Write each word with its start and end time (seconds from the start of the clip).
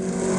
you. 0.00 0.29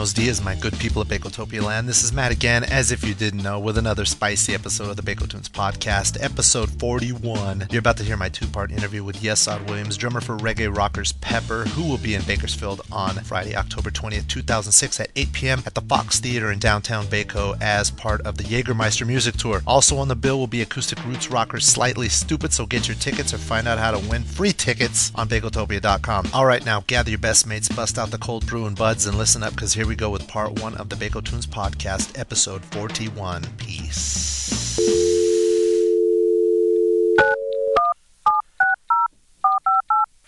Buenos 0.00 0.14
dias, 0.14 0.42
my 0.42 0.54
good 0.54 0.78
people 0.78 1.02
of 1.02 1.08
Bakotopia 1.08 1.60
land. 1.60 1.86
This 1.86 2.02
is 2.02 2.10
Matt 2.10 2.32
again, 2.32 2.64
as 2.64 2.90
if 2.90 3.04
you 3.04 3.12
didn't 3.12 3.42
know, 3.42 3.60
with 3.60 3.76
another 3.76 4.06
spicy 4.06 4.54
episode 4.54 4.88
of 4.88 4.96
the 4.96 5.02
Bakotunes 5.02 5.50
podcast, 5.50 6.16
episode 6.24 6.70
41. 6.80 7.66
You're 7.70 7.80
about 7.80 7.98
to 7.98 8.04
hear 8.04 8.16
my 8.16 8.30
two 8.30 8.46
part 8.46 8.72
interview 8.72 9.04
with 9.04 9.20
Yesod 9.20 9.68
Williams, 9.68 9.98
drummer 9.98 10.22
for 10.22 10.38
reggae 10.38 10.74
rockers 10.74 11.12
Pepper, 11.12 11.64
who 11.64 11.86
will 11.86 11.98
be 11.98 12.14
in 12.14 12.22
Bakersfield 12.22 12.80
on 12.90 13.16
Friday, 13.16 13.54
October 13.54 13.90
20th, 13.90 14.26
2006 14.26 15.00
at 15.00 15.10
8 15.14 15.32
p.m. 15.34 15.62
at 15.66 15.74
the 15.74 15.82
Fox 15.82 16.18
Theater 16.18 16.50
in 16.50 16.58
downtown 16.58 17.04
Bako 17.04 17.60
as 17.60 17.90
part 17.90 18.22
of 18.22 18.38
the 18.38 18.44
Jägermeister 18.44 19.06
music 19.06 19.36
tour. 19.36 19.60
Also 19.66 19.98
on 19.98 20.08
the 20.08 20.16
bill 20.16 20.38
will 20.38 20.46
be 20.46 20.62
acoustic 20.62 21.04
roots 21.04 21.30
rockers 21.30 21.66
Slightly 21.66 22.08
Stoopid, 22.08 22.52
so 22.52 22.64
get 22.64 22.88
your 22.88 22.96
tickets 22.96 23.34
or 23.34 23.38
find 23.38 23.68
out 23.68 23.78
how 23.78 23.90
to 23.90 24.08
win 24.08 24.22
free 24.22 24.52
tickets 24.52 25.12
on 25.14 25.28
Bakotopia.com. 25.28 26.30
All 26.32 26.46
right, 26.46 26.64
now 26.64 26.84
gather 26.86 27.10
your 27.10 27.18
best 27.18 27.46
mates, 27.46 27.68
bust 27.68 27.98
out 27.98 28.10
the 28.10 28.16
cold 28.16 28.46
brew 28.46 28.64
and 28.64 28.74
buds, 28.74 29.04
and 29.04 29.18
listen 29.18 29.42
up 29.42 29.52
because 29.52 29.74
here 29.74 29.89
we 29.90 29.96
go 29.96 30.08
with 30.08 30.28
part 30.28 30.62
one 30.62 30.76
of 30.76 30.88
the 30.88 30.94
Bako 30.94 31.20
Tunes 31.24 31.48
podcast, 31.48 32.16
episode 32.16 32.64
41. 32.66 33.42
Peace. 33.56 34.78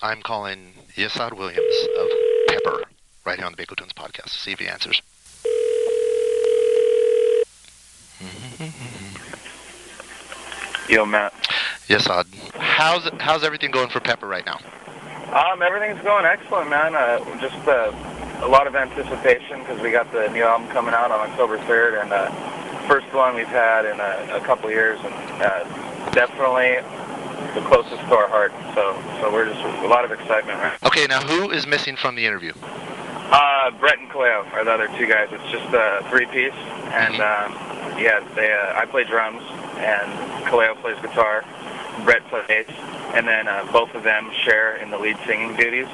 I'm 0.03 0.21
calling 0.23 0.73
Yesod 0.97 1.35
Williams 1.35 1.77
of 1.97 2.09
Pepper 2.49 2.83
right 3.25 3.39
here 3.39 3.47
on 3.47 3.53
the 3.53 3.65
Bako 3.65 3.77
Tunes 3.77 3.93
podcast. 3.93 4.31
See 4.31 4.51
if 4.51 4.59
he 4.59 4.67
answers. 4.67 5.01
Yo, 10.89 11.07
Matt. 11.07 11.33
Yesod, 11.87 12.27
how's 12.55 13.09
how's 13.21 13.45
everything 13.45 13.71
going 13.71 13.91
for 13.91 14.01
Pepper 14.01 14.27
right 14.27 14.45
now? 14.45 14.59
Um, 15.33 15.63
everything's 15.63 16.03
going 16.03 16.25
excellent, 16.25 16.69
man. 16.69 16.97
Uh, 16.97 17.21
just 17.41 17.69
uh, 17.69 17.93
a 18.43 18.49
lot 18.49 18.67
of 18.67 18.75
anticipation 18.75 19.61
because 19.61 19.81
we 19.81 19.91
got 19.91 20.11
the 20.13 20.29
new 20.31 20.43
album 20.43 20.69
coming 20.69 20.95
out 20.95 21.11
on 21.11 21.31
October 21.31 21.59
3rd, 21.59 22.03
and 22.03 22.13
uh, 22.13 22.31
first 22.89 23.07
one 23.15 23.35
we've 23.35 23.47
had 23.47 23.85
in 23.85 24.01
a, 24.01 24.37
a 24.37 24.41
couple 24.41 24.69
years, 24.69 24.99
and 25.05 25.15
uh, 25.43 26.11
definitely 26.11 26.83
the 27.55 27.67
closest 27.69 28.03
to 28.09 28.15
our 28.17 28.29
heart. 28.29 28.53
So, 28.75 28.99
so 29.21 29.33
we're 29.33 29.47
just 29.47 29.61
a 29.61 29.87
lot 29.87 30.05
of 30.05 30.11
excitement, 30.11 30.59
right? 30.59 30.77
Okay, 30.85 31.07
now 31.07 31.21
who 31.21 31.51
is 31.51 31.67
missing 31.67 31.97
from 31.97 32.17
the 32.17 32.27
interview? 32.27 32.53
Uh, 33.33 33.71
Brett 33.79 33.99
and 33.99 34.11
Cleo 34.11 34.45
are 34.53 34.65
the 34.65 34.73
other 34.73 34.89
two 34.99 35.07
guys. 35.07 35.29
It's 35.31 35.51
just 35.51 35.73
a 35.73 36.05
three-piece, 36.11 36.53
and 36.93 37.15
um, 37.15 37.53
yeah, 37.97 38.27
they. 38.35 38.53
Uh, 38.53 38.79
I 38.79 38.87
play 38.87 39.05
drums, 39.05 39.43
and 39.79 40.47
Cleo 40.49 40.75
plays 40.75 40.97
guitar. 41.01 41.45
Brett 42.05 42.27
plays 42.29 42.45
bass, 42.49 42.67
and 43.15 43.27
then 43.29 43.47
uh, 43.49 43.69
both 43.73 43.95
of 43.95 44.03
them 44.03 44.31
share 44.45 44.77
in 44.77 44.91
the 44.91 44.99
lead 44.99 45.17
singing 45.27 45.55
duties. 45.57 45.87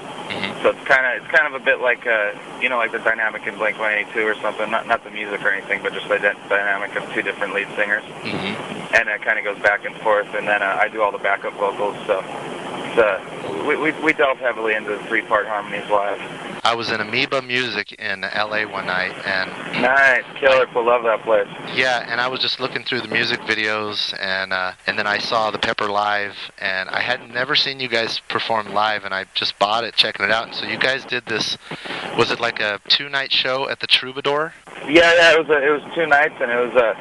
So 0.63 0.71
it's 0.71 0.85
kind 0.87 1.07
of 1.07 1.23
it's 1.23 1.31
kind 1.33 1.53
of 1.53 1.61
a 1.61 1.65
bit 1.65 1.81
like 1.81 2.07
uh, 2.07 2.33
you 2.61 2.69
know 2.69 2.79
like 2.79 2.93
the 2.93 2.99
dynamic 2.99 3.47
in 3.47 3.57
Blink 3.57 3.79
182 3.79 4.27
or 4.27 4.35
something. 4.43 4.71
Not 4.71 4.87
not 4.87 5.05
the 5.05 5.11
music 5.11 5.43
or 5.45 5.51
anything, 5.51 5.81
but 5.83 5.93
just 5.93 6.09
the 6.09 6.19
dy- 6.19 6.39
dynamic 6.49 6.95
of 6.97 7.11
two 7.13 7.23
different 7.23 7.55
lead 7.55 7.69
singers, 7.77 8.03
Mm-hmm. 8.05 8.95
and 8.95 9.09
it 9.09 9.23
kind 9.23 9.39
of 9.39 9.45
goes 9.45 9.59
back 9.63 9.85
and 9.85 9.95
forth. 9.97 10.27
And 10.35 10.47
then 10.49 10.63
uh, 10.63 10.77
I 10.81 10.89
do 10.89 11.03
all 11.03 11.13
the 11.13 11.19
backup 11.19 11.55
vocals. 11.55 11.97
So 12.07 12.19
it's, 12.25 12.99
uh, 12.99 13.65
we, 13.67 13.77
we 13.77 13.93
we 14.03 14.13
delve 14.13 14.39
heavily 14.39 14.75
into 14.75 14.91
the 14.91 15.03
three-part 15.05 15.47
harmonies 15.47 15.89
live. 15.91 16.21
I 16.65 16.75
was 16.75 16.91
in 16.91 17.01
Amoeba 17.01 17.41
Music 17.43 17.93
in 17.93 18.21
LA 18.23 18.65
one 18.67 18.87
night, 18.87 19.15
and 19.27 19.51
Nice, 19.83 20.23
killer. 20.39 20.67
People 20.67 20.85
love 20.87 21.03
that 21.05 21.23
place. 21.23 21.47
yeah, 21.75 22.05
and 22.11 22.21
I 22.21 22.29
was 22.29 22.41
just 22.41 22.61
looking 22.61 22.85
through 22.85 23.01
the 23.03 23.09
music 23.09 23.41
videos, 23.41 24.15
and 24.21 24.53
uh, 24.53 24.73
and 24.87 24.99
then 24.99 25.07
I 25.07 25.19
saw 25.19 25.51
the 25.51 25.59
Pepper 25.59 25.89
live, 25.89 26.35
and 26.59 26.89
I 26.91 27.01
had 27.01 27.29
never 27.31 27.55
seen 27.57 27.81
you 27.81 27.89
guys 27.89 28.21
perform 28.29 28.73
live, 28.75 29.05
and 29.05 29.15
I 29.15 29.25
just 29.35 29.59
bought 29.59 29.85
it, 29.85 29.95
checking 29.95 30.25
it 30.25 30.31
out. 30.33 30.47
And 30.49 30.55
so 30.55 30.67
you 30.67 30.79
guys 30.79 31.05
did 31.05 31.25
this. 31.27 31.57
Was 32.17 32.31
it 32.31 32.41
like 32.41 32.61
a 32.61 32.81
two-night 32.89 33.33
show 33.33 33.69
at 33.69 33.81
the 33.81 33.87
Troubadour? 33.87 34.53
Yeah, 34.89 35.13
yeah, 35.15 35.33
it 35.35 35.39
was 35.39 35.49
a, 35.49 35.67
it 35.67 35.71
was 35.71 35.83
two 35.95 36.07
nights, 36.07 36.35
and 36.41 36.51
it 36.51 36.57
was 36.57 36.75
uh, 36.77 36.95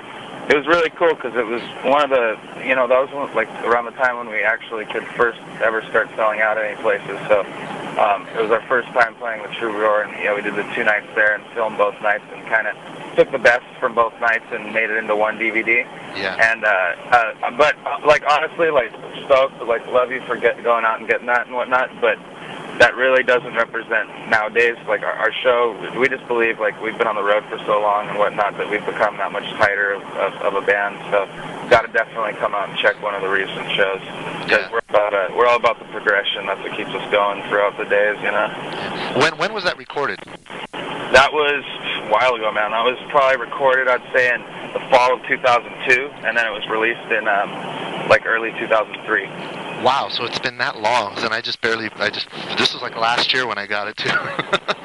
it 0.49 0.55
was 0.55 0.65
really 0.65 0.89
cool 0.91 1.13
because 1.13 1.35
it 1.35 1.45
was 1.45 1.61
one 1.83 2.03
of 2.03 2.09
the 2.09 2.39
you 2.65 2.75
know 2.75 2.87
that 2.87 2.99
was 2.99 3.11
one, 3.11 3.33
like 3.35 3.49
around 3.63 3.85
the 3.85 3.91
time 3.91 4.17
when 4.17 4.29
we 4.29 4.43
actually 4.43 4.85
could 4.85 5.05
first 5.19 5.39
ever 5.61 5.81
start 5.83 6.09
selling 6.15 6.41
out 6.41 6.57
any 6.57 6.75
places. 6.81 7.19
So 7.27 7.41
um, 7.99 8.27
it 8.27 8.41
was 8.41 8.51
our 8.51 8.61
first 8.67 8.87
time 8.89 9.15
playing 9.15 9.41
with 9.41 9.51
True 9.51 9.75
Roar, 9.75 10.03
and 10.03 10.11
yeah, 10.23 10.33
we 10.33 10.41
did 10.41 10.55
the 10.55 10.63
two 10.73 10.83
nights 10.83 11.07
there 11.15 11.35
and 11.35 11.43
filmed 11.53 11.77
both 11.77 11.99
nights 12.01 12.23
and 12.33 12.45
kind 12.47 12.67
of 12.67 12.75
took 13.15 13.31
the 13.31 13.39
best 13.39 13.65
from 13.79 13.95
both 13.95 14.13
nights 14.21 14.45
and 14.51 14.71
made 14.73 14.89
it 14.89 14.97
into 14.97 15.15
one 15.15 15.37
DVD. 15.37 15.83
Yeah. 16.15 16.37
And 16.39 16.63
uh, 16.63 16.67
uh, 16.69 17.57
but 17.57 17.75
uh, 17.85 17.99
like 18.05 18.23
honestly, 18.29 18.69
like 18.69 18.91
stoked, 19.25 19.61
like 19.63 19.85
love 19.87 20.11
you 20.11 20.21
for 20.21 20.37
get, 20.37 20.63
going 20.63 20.85
out 20.85 20.99
and 20.99 21.09
getting 21.09 21.27
that 21.27 21.47
and 21.47 21.55
whatnot, 21.55 21.89
but 21.99 22.17
that 22.79 22.95
really 22.95 23.23
doesn't 23.23 23.55
represent 23.55 24.07
nowadays. 24.29 24.75
Like 24.87 25.01
our, 25.01 25.13
our 25.13 25.31
show, 25.43 25.73
we 25.99 26.07
just 26.09 26.27
believe 26.27 26.59
like 26.59 26.79
we've 26.81 26.97
been 26.97 27.07
on 27.07 27.15
the 27.15 27.23
road 27.23 27.43
for 27.49 27.57
so 27.65 27.81
long 27.81 28.07
and 28.09 28.17
whatnot 28.19 28.57
that 28.57 28.69
we've 28.69 28.85
become 28.85 29.17
that 29.17 29.31
much 29.31 29.45
tighter 29.57 29.93
of, 29.93 30.03
of, 30.17 30.33
of 30.41 30.63
a 30.63 30.65
band. 30.65 30.97
So, 31.11 31.25
got 31.69 31.81
to 31.85 31.91
definitely 31.91 32.33
come 32.33 32.53
out 32.55 32.69
and 32.69 32.77
check 32.77 33.01
one 33.01 33.13
of 33.15 33.21
the 33.21 33.29
recent 33.29 33.67
shows 33.75 33.99
because 34.45 34.63
Yeah. 34.65 34.71
we're 34.71 34.85
about 34.89 35.13
uh, 35.13 35.27
we're 35.35 35.47
all 35.47 35.57
about 35.57 35.79
the 35.79 35.85
progression. 35.85 36.45
That's 36.45 36.61
what 36.61 36.75
keeps 36.77 36.91
us 36.91 37.11
going 37.11 37.41
throughout 37.49 37.77
the 37.77 37.85
days. 37.85 38.15
You 38.21 38.31
know, 38.31 38.47
When 39.21 39.37
when 39.37 39.53
was 39.53 39.63
that 39.65 39.77
recorded? 39.77 40.19
that 41.11 41.31
was 41.33 41.63
a 42.03 42.09
while 42.11 42.35
ago, 42.35 42.51
man. 42.51 42.71
That 42.71 42.83
was 42.85 42.97
probably 43.09 43.37
recorded, 43.43 43.87
I'd 43.87 44.03
say, 44.13 44.33
in 44.35 44.41
the 44.73 44.79
fall 44.91 45.13
of 45.15 45.25
2002, 45.25 46.11
and 46.27 46.37
then 46.37 46.45
it 46.45 46.51
was 46.53 46.67
released 46.69 47.09
in 47.11 47.27
um, 47.27 47.49
like 48.07 48.25
early 48.25 48.51
2003. 48.59 49.25
Wow, 49.83 50.09
so 50.09 50.25
it's 50.25 50.39
been 50.39 50.57
that 50.57 50.79
long, 50.79 51.13
and 51.19 51.33
I 51.33 51.41
just 51.41 51.61
barely, 51.61 51.89
I 51.95 52.09
just, 52.09 52.27
this 52.57 52.73
was 52.73 52.81
like 52.81 52.97
last 52.97 53.33
year 53.33 53.45
when 53.45 53.57
I 53.57 53.65
got 53.67 53.87
it 53.87 53.97
too. 53.97 54.09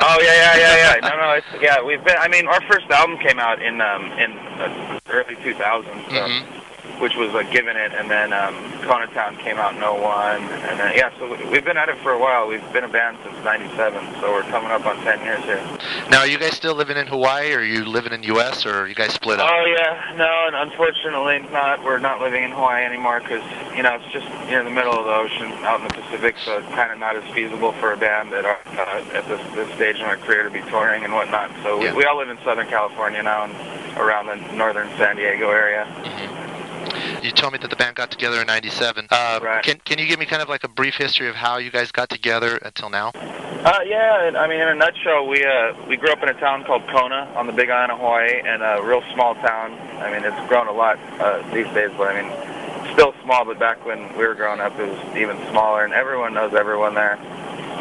Oh 0.05 0.19
yeah, 0.21 0.35
yeah, 0.35 0.57
yeah, 0.57 0.95
yeah. 0.97 1.09
No, 1.09 1.17
no, 1.17 1.31
it's 1.35 1.47
yeah. 1.63 1.81
We've 1.81 2.03
been. 2.03 2.17
I 2.19 2.27
mean, 2.27 2.49
our 2.49 2.61
first 2.63 2.91
album 2.91 3.19
came 3.19 3.39
out 3.39 3.63
in 3.63 3.81
um 3.81 4.11
in 4.19 4.33
uh, 4.37 4.99
early 5.11 5.37
2000s, 5.37 5.55
so, 5.55 5.93
Mhm. 6.11 6.45
Which 6.99 7.15
was 7.17 7.33
like 7.33 7.51
Given 7.51 7.77
It, 7.77 7.93
and 7.93 8.11
then 8.11 8.33
um, 8.33 8.55
Kona 8.83 9.07
Town 9.09 9.37
came 9.37 9.57
out 9.59 9.75
in 9.75 9.81
01, 9.81 10.43
and 10.43 10.79
then 10.81 10.93
yeah. 10.97 11.11
So 11.19 11.29
we- 11.31 11.45
we've 11.51 11.65
been 11.65 11.77
at 11.77 11.89
it 11.89 11.99
for 11.99 12.13
a 12.13 12.19
while. 12.19 12.47
We've 12.49 12.73
been 12.73 12.85
a 12.85 12.89
band 12.89 13.19
since 13.25 13.37
'97, 13.45 14.21
so 14.21 14.33
we're 14.33 14.43
coming 14.45 14.71
up 14.71 14.85
on 14.87 14.97
10 15.03 15.23
years 15.25 15.43
here. 15.45 15.63
now, 16.11 16.21
are 16.21 16.27
you 16.27 16.39
guys 16.39 16.55
still 16.55 16.75
living 16.75 16.97
in 16.97 17.07
Hawaii, 17.07 17.53
or 17.55 17.59
are 17.59 17.65
you 17.65 17.85
living 17.85 18.13
in 18.13 18.23
U.S., 18.25 18.67
or 18.67 18.75
are 18.83 18.87
you 18.89 18.95
guys 18.95 19.13
split 19.13 19.39
up? 19.41 19.49
Oh 19.53 19.65
yeah, 19.65 20.15
no, 20.17 20.45
and 20.47 20.57
unfortunately 20.71 21.39
not. 21.53 21.83
We're 21.85 21.99
not 21.99 22.21
living 22.21 22.43
in 22.45 22.51
Hawaii 22.51 22.85
anymore 22.85 23.21
because 23.21 23.43
you 23.77 23.83
know 23.83 23.95
it's 23.95 24.13
just 24.13 24.27
near 24.47 24.63
the 24.65 24.71
middle 24.71 24.93
of 24.99 25.05
the 25.05 25.15
ocean, 25.15 25.53
out 25.65 25.81
in 25.81 25.89
the 25.89 25.95
Pacific, 25.95 26.37
so 26.45 26.59
it's 26.59 26.69
kind 26.69 26.91
of 26.93 26.99
not 26.99 27.17
as 27.17 27.25
feasible 27.35 27.73
for 27.73 27.93
a 27.93 27.97
band 27.97 28.33
at 28.33 28.45
our 28.45 28.59
uh, 28.77 29.05
at 29.15 29.27
this 29.29 29.41
this 29.55 29.73
stage 29.77 29.97
in 29.97 30.03
our 30.03 30.17
career 30.17 30.43
to 30.45 30.51
be 30.51 30.61
touring 30.71 31.05
and 31.05 31.13
whatnot. 31.15 31.51
So 31.63 31.81
Yeah. 31.83 31.93
we, 31.93 31.99
we 31.99 32.05
all 32.05 32.17
live 32.19 32.29
in 32.29 32.39
Southern 32.45 32.67
California 32.69 33.23
now 33.23 33.45
and 33.45 33.55
around 33.99 34.27
the 34.27 34.37
northern 34.57 34.89
San 34.97 35.17
Diego 35.17 35.51
area. 35.51 35.87
You 37.23 37.31
told 37.31 37.53
me 37.53 37.59
that 37.61 37.71
the 37.71 37.77
band 37.77 37.95
got 37.95 38.11
together 38.11 38.41
in 38.41 38.47
'97. 38.49 39.07
Uh, 39.11 39.39
Right. 39.43 39.63
Can 39.63 39.79
Can 39.85 39.99
you 39.99 40.07
give 40.07 40.19
me 40.19 40.27
kind 40.27 40.43
of 40.43 40.49
like 40.49 40.65
a 40.65 40.69
brief 40.69 40.97
history 40.97 41.29
of 41.29 41.37
how 41.37 41.59
you 41.59 41.71
guys 41.71 41.93
got 41.93 42.09
together 42.09 42.57
until 42.57 42.91
now? 42.91 43.13
Uh, 43.15 43.79
yeah, 43.87 44.33
I 44.37 44.49
mean, 44.49 44.61
in 44.61 44.69
a 44.69 44.75
nutshell, 44.75 45.29
we 45.29 45.45
uh, 45.45 45.75
we 45.87 45.97
grew 45.97 46.11
up 46.11 46.23
in 46.23 46.29
a 46.29 46.35
town 46.35 46.65
called 46.65 46.83
Kona 46.89 47.33
on 47.37 47.47
the 47.47 47.53
Big 47.53 47.71
Island 47.71 47.93
of 47.93 47.99
Hawaii, 47.99 48.41
and 48.45 48.63
a 48.63 48.83
real 48.83 49.03
small 49.15 49.37
town. 49.37 49.73
I 50.03 50.11
mean, 50.11 50.25
it's 50.25 50.49
grown 50.49 50.67
a 50.67 50.73
lot 50.73 50.99
uh, 51.21 51.43
these 51.55 51.67
days, 51.75 51.91
but 51.97 52.09
I 52.09 52.23
mean, 52.23 52.93
still 52.93 53.15
small. 53.23 53.45
But 53.45 53.61
back 53.61 53.87
when 53.87 54.09
we 54.19 54.27
were 54.27 54.35
growing 54.35 54.61
up, 54.61 54.77
it 54.81 54.89
was 54.89 55.17
even 55.17 55.37
smaller, 55.51 55.85
and 55.85 55.95
everyone 55.95 56.35
knows 56.35 56.55
everyone 56.55 56.95
there. 56.95 57.17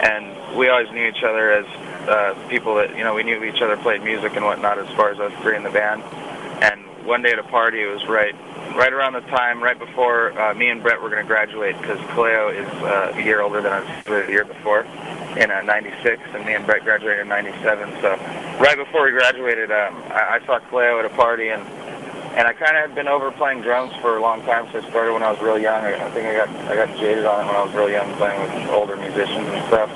And 0.03 0.55
we 0.55 0.69
always 0.69 0.91
knew 0.91 1.07
each 1.07 1.23
other 1.23 1.51
as 1.51 1.65
uh, 2.07 2.47
people 2.47 2.75
that 2.75 2.95
you 2.95 3.03
know 3.03 3.15
we 3.15 3.23
knew 3.23 3.43
each 3.43 3.61
other 3.61 3.75
played 3.77 4.03
music 4.03 4.35
and 4.35 4.45
whatnot. 4.45 4.77
As 4.77 4.89
far 4.95 5.09
as 5.09 5.19
us 5.19 5.33
three 5.41 5.55
in 5.55 5.63
the 5.63 5.71
band, 5.71 6.03
and 6.03 6.30
one 7.03 7.21
day 7.21 7.31
at 7.31 7.39
a 7.39 7.43
party, 7.43 7.81
it 7.81 7.87
was 7.87 8.05
right 8.07 8.35
right 8.75 8.93
around 8.93 9.13
the 9.13 9.21
time, 9.21 9.61
right 9.61 9.77
before 9.77 10.37
uh, 10.39 10.53
me 10.53 10.69
and 10.69 10.81
Brett 10.81 11.01
were 11.01 11.09
going 11.09 11.21
to 11.21 11.27
graduate, 11.27 11.77
because 11.79 11.99
Cleo 12.11 12.49
is 12.49 12.67
uh, 12.83 13.13
a 13.15 13.21
year 13.21 13.41
older 13.41 13.61
than 13.61 13.71
us, 13.73 14.03
the 14.05 14.25
year 14.29 14.45
before, 14.45 14.81
in 15.37 15.51
uh, 15.51 15.61
'96, 15.61 16.21
and 16.33 16.45
me 16.45 16.53
and 16.53 16.65
Brett 16.65 16.83
graduated 16.83 17.21
in 17.21 17.27
'97. 17.27 18.01
So, 18.01 18.15
right 18.59 18.77
before 18.77 19.05
we 19.05 19.11
graduated, 19.11 19.71
um, 19.71 19.95
I, 20.09 20.39
I 20.41 20.45
saw 20.45 20.59
Cleo 20.59 20.99
at 20.99 21.05
a 21.05 21.09
party, 21.09 21.49
and 21.49 21.61
and 22.35 22.47
I 22.47 22.53
kind 22.53 22.77
of 22.77 22.87
had 22.87 22.95
been 22.95 23.09
over 23.09 23.29
playing 23.31 23.61
drums 23.61 23.93
for 24.01 24.15
a 24.15 24.21
long 24.21 24.41
time. 24.43 24.71
So 24.71 24.79
I 24.79 24.89
started 24.89 25.11
when 25.13 25.23
I 25.23 25.31
was 25.31 25.41
real 25.41 25.59
young. 25.59 25.83
I, 25.83 26.05
I 26.05 26.09
think 26.11 26.27
I 26.27 26.33
got 26.33 26.49
I 26.71 26.75
got 26.75 26.97
jaded 26.97 27.25
on 27.25 27.43
it 27.43 27.47
when 27.47 27.55
I 27.55 27.63
was 27.63 27.73
real 27.73 27.89
young, 27.89 28.13
playing 28.15 28.39
with 28.41 28.69
older 28.69 28.95
musicians 28.95 29.47
and 29.47 29.67
stuff. 29.67 29.89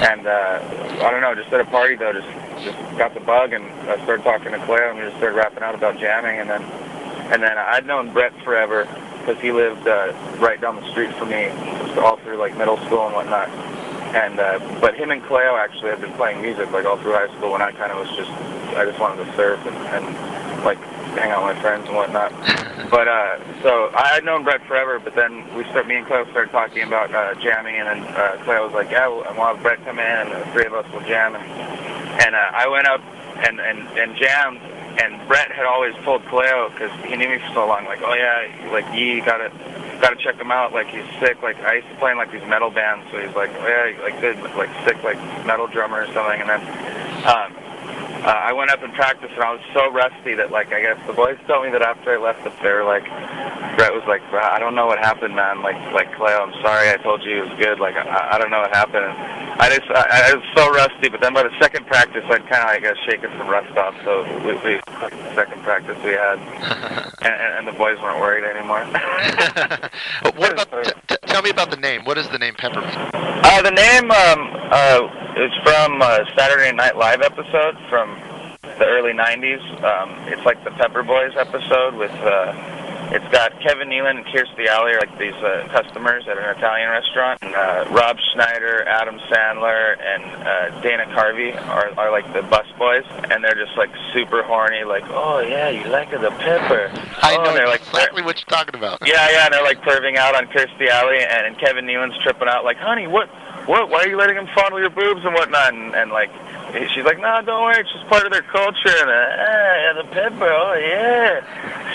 And 0.00 0.26
uh, 0.26 0.60
I 1.04 1.10
don't 1.10 1.20
know, 1.20 1.34
just 1.34 1.52
at 1.52 1.60
a 1.60 1.64
party 1.64 1.96
though, 1.96 2.12
just 2.12 2.28
just 2.64 2.78
got 2.98 3.14
the 3.14 3.20
bug, 3.20 3.52
and 3.52 3.64
I 3.88 4.02
started 4.04 4.22
talking 4.22 4.52
to 4.52 4.58
Cleo, 4.66 4.90
and 4.90 4.98
we 4.98 5.04
just 5.04 5.16
started 5.16 5.36
rapping 5.36 5.62
out 5.62 5.74
about 5.74 5.98
jamming, 5.98 6.40
and 6.40 6.48
then 6.48 6.62
and 7.32 7.42
then 7.42 7.56
I'd 7.56 7.86
known 7.86 8.12
Brett 8.12 8.32
forever 8.42 8.88
because 9.20 9.40
he 9.40 9.52
lived 9.52 9.86
uh, 9.86 10.12
right 10.38 10.60
down 10.60 10.76
the 10.76 10.90
street 10.90 11.14
from 11.14 11.30
me, 11.30 11.48
all 11.98 12.16
through 12.18 12.38
like 12.38 12.56
middle 12.56 12.76
school 12.86 13.06
and 13.06 13.14
whatnot. 13.14 13.48
And 14.14 14.40
uh, 14.40 14.58
but 14.80 14.96
him 14.96 15.12
and 15.12 15.22
Cleo 15.22 15.54
actually 15.54 15.90
had 15.90 16.00
been 16.00 16.12
playing 16.14 16.42
music 16.42 16.70
like 16.72 16.84
all 16.84 16.96
through 16.96 17.12
high 17.12 17.32
school 17.36 17.52
when 17.52 17.62
I 17.62 17.70
kind 17.72 17.92
of 17.92 17.98
was 17.98 18.16
just 18.16 18.30
I 18.76 18.84
just 18.84 18.98
wanted 18.98 19.24
to 19.24 19.36
surf 19.36 19.64
and, 19.66 19.76
and 19.76 20.64
like 20.64 20.78
hang 21.14 21.30
out 21.30 21.46
with 21.46 21.56
my 21.56 21.62
friends 21.62 21.86
and 21.86 21.96
whatnot. 21.96 22.32
but 22.90 23.06
uh, 23.06 23.38
so 23.62 23.90
I 23.94 24.08
had 24.08 24.24
known 24.24 24.42
Brett 24.42 24.66
forever, 24.66 24.98
but 24.98 25.14
then 25.14 25.46
we 25.54 25.62
start 25.64 25.86
me 25.86 25.96
and 25.96 26.06
Cleo 26.06 26.28
started 26.30 26.50
talking 26.50 26.82
about 26.82 27.14
uh, 27.14 27.34
jamming, 27.40 27.76
and 27.76 27.86
then 27.86 28.14
uh, 28.14 28.40
Cleo 28.42 28.64
was 28.64 28.74
like, 28.74 28.90
"Yeah, 28.90 29.06
we'll, 29.06 29.22
we'll 29.22 29.54
have 29.54 29.62
Brett 29.62 29.84
come 29.84 30.00
in, 30.00 30.04
and 30.04 30.32
the 30.32 30.46
three 30.52 30.66
of 30.66 30.74
us 30.74 30.90
will 30.92 31.00
jam." 31.02 31.36
And, 31.36 31.99
and 32.20 32.34
uh, 32.34 32.50
I 32.52 32.68
went 32.68 32.86
up 32.86 33.00
and 33.46 33.60
and 33.60 33.78
and 33.98 34.16
jammed, 34.16 34.58
and 35.00 35.26
Brett 35.26 35.50
had 35.50 35.64
always 35.66 35.94
told 36.04 36.24
Cleo 36.26 36.68
because 36.70 36.92
he 37.04 37.16
knew 37.16 37.28
me 37.28 37.38
for 37.38 37.54
so 37.54 37.66
long, 37.66 37.84
like, 37.86 38.00
"Oh 38.02 38.14
yeah, 38.14 38.70
like 38.72 38.86
you 38.94 39.24
gotta." 39.24 39.50
Gotta 40.00 40.16
check 40.16 40.40
him 40.40 40.50
out. 40.50 40.72
Like 40.72 40.86
he's 40.88 41.04
sick. 41.20 41.42
Like 41.42 41.60
I 41.60 41.74
used 41.74 41.88
to 41.88 41.94
play 41.96 42.10
in 42.10 42.16
like 42.16 42.32
these 42.32 42.40
metal 42.48 42.70
bands, 42.70 43.04
so 43.10 43.20
he's 43.20 43.36
like, 43.36 43.50
oh, 43.52 43.68
yeah, 43.68 44.02
like 44.02 44.18
good, 44.18 44.40
like 44.56 44.70
sick, 44.82 44.96
like 45.04 45.18
metal 45.44 45.66
drummer 45.66 46.00
or 46.00 46.06
something. 46.14 46.40
And 46.40 46.48
then 46.48 46.62
um, 47.28 47.52
uh, 48.22 48.26
I 48.26 48.52
went 48.52 48.70
up 48.70 48.82
and 48.82 48.92
practiced, 48.92 49.32
and 49.34 49.42
I 49.42 49.52
was 49.52 49.62
so 49.72 49.90
rusty 49.90 50.34
that, 50.34 50.50
like, 50.50 50.72
I 50.72 50.80
guess 50.80 50.98
the 51.06 51.12
boys 51.12 51.38
told 51.46 51.64
me 51.64 51.72
that 51.72 51.82
after 51.82 52.12
I 52.12 52.18
left 52.18 52.44
the 52.44 52.50
fair, 52.50 52.84
like, 52.84 53.04
Brett 53.76 53.92
was 53.94 54.04
like, 54.06 54.22
I 54.32 54.58
don't 54.58 54.74
know 54.74 54.86
what 54.86 54.98
happened, 54.98 55.34
man. 55.34 55.62
Like, 55.62 55.76
like 55.92 56.14
Cleo, 56.14 56.42
I'm 56.42 56.52
sorry. 56.62 56.90
I 56.90 56.96
told 56.96 57.22
you 57.22 57.42
it 57.42 57.48
was 57.48 57.58
good. 57.58 57.80
Like, 57.80 57.96
I, 57.96 58.32
I 58.32 58.38
don't 58.38 58.50
know 58.50 58.60
what 58.60 58.74
happened. 58.74 59.04
And 59.04 59.16
I 59.60 59.74
just, 59.74 59.90
I, 59.90 60.30
I 60.30 60.34
was 60.34 60.44
so 60.54 60.70
rusty. 60.70 61.08
But 61.08 61.20
then 61.20 61.32
by 61.32 61.44
the 61.44 61.56
second 61.58 61.86
practice, 61.86 62.24
I'd 62.26 62.46
kind 62.48 62.62
of, 62.62 62.68
I 62.68 62.78
guess, 62.80 62.96
shaken 63.06 63.30
some 63.38 63.48
rust 63.48 63.76
off. 63.78 63.94
So 64.04 64.24
we, 64.44 64.52
we 64.64 64.80
the 65.00 65.34
second 65.34 65.62
practice 65.62 65.96
we 66.04 66.12
had, 66.12 66.38
and, 67.22 67.34
and 67.58 67.68
the 67.68 67.72
boys 67.72 67.98
weren't 68.00 68.20
worried 68.20 68.44
anymore. 68.44 68.84
what 70.36 70.52
about? 70.52 70.84
T- 70.84 70.92
t- 71.08 71.16
tell 71.26 71.42
me 71.42 71.50
about 71.50 71.70
the 71.70 71.76
name. 71.76 72.04
What 72.04 72.18
is 72.18 72.28
the 72.28 72.38
name 72.38 72.54
Pepper 72.54 72.80
mean? 72.80 72.90
Uh, 73.14 73.62
the 73.62 73.70
name 73.70 74.10
um, 74.10 74.50
uh, 74.70 75.19
is 75.40 75.52
from 75.62 76.02
a 76.02 76.26
Saturday 76.36 76.70
Night 76.70 76.96
Live 76.96 77.22
episode 77.22 77.74
from 77.88 78.20
the 78.60 78.84
early 78.84 79.12
'90s. 79.12 79.62
Um, 79.82 80.10
it's 80.28 80.44
like 80.44 80.62
the 80.64 80.70
Pepper 80.72 81.02
Boys 81.02 81.32
episode 81.36 81.94
with. 81.94 82.12
Uh, 82.12 82.52
it's 83.12 83.26
got 83.32 83.58
Kevin 83.60 83.88
Nealon 83.88 84.18
and 84.18 84.26
Kirstie 84.26 84.68
Alley, 84.68 84.92
are 84.92 85.00
like 85.00 85.18
these 85.18 85.34
uh, 85.34 85.66
customers 85.72 86.28
at 86.28 86.38
an 86.38 86.44
Italian 86.56 86.90
restaurant. 86.90 87.42
And, 87.42 87.56
uh, 87.56 87.84
Rob 87.90 88.16
Schneider, 88.32 88.86
Adam 88.86 89.18
Sandler, 89.26 89.98
and 89.98 90.22
uh, 90.46 90.80
Dana 90.80 91.06
Carvey 91.06 91.50
are, 91.70 91.90
are 91.98 92.12
like 92.12 92.32
the 92.32 92.42
bus 92.42 92.66
boys, 92.78 93.02
and 93.30 93.42
they're 93.42 93.56
just 93.56 93.76
like 93.76 93.90
super 94.12 94.44
horny, 94.44 94.84
like, 94.84 95.02
oh 95.08 95.40
yeah, 95.40 95.70
you 95.70 95.84
like 95.90 96.12
the 96.12 96.30
pepper. 96.38 96.92
I 97.20 97.36
oh, 97.36 97.42
know 97.42 97.52
they're 97.52 97.66
like, 97.66 97.80
exactly 97.80 98.22
what 98.22 98.38
you're 98.38 98.56
talking 98.56 98.76
about. 98.76 99.00
Yeah, 99.04 99.28
yeah, 99.28 99.46
and 99.46 99.54
they're 99.54 99.64
like 99.64 99.82
perving 99.82 100.16
out 100.16 100.36
on 100.36 100.46
Kirstie 100.46 100.88
Alley, 100.88 101.18
and, 101.18 101.46
and 101.46 101.58
Kevin 101.58 101.86
Nealon's 101.86 102.16
tripping 102.22 102.46
out, 102.46 102.64
like, 102.64 102.76
honey, 102.76 103.08
what, 103.08 103.28
what, 103.66 103.90
why 103.90 104.04
are 104.04 104.08
you 104.08 104.16
letting 104.16 104.36
him 104.36 104.48
fondle 104.54 104.80
your 104.80 104.90
boobs 104.90 105.24
and 105.24 105.34
whatnot? 105.34 105.74
And, 105.74 105.94
and 105.94 106.10
like, 106.10 106.30
she's 106.94 107.04
like, 107.04 107.18
no, 107.18 107.42
don't 107.42 107.62
worry, 107.62 107.80
it's 107.80 107.92
just 107.92 108.06
part 108.06 108.24
of 108.24 108.32
their 108.32 108.42
culture. 108.42 108.94
And 108.94 109.10
uh, 109.10 109.14
ah, 109.14 110.02
the 110.02 110.08
pepper, 110.10 110.48
oh 110.48 110.74
yeah. 110.74 111.42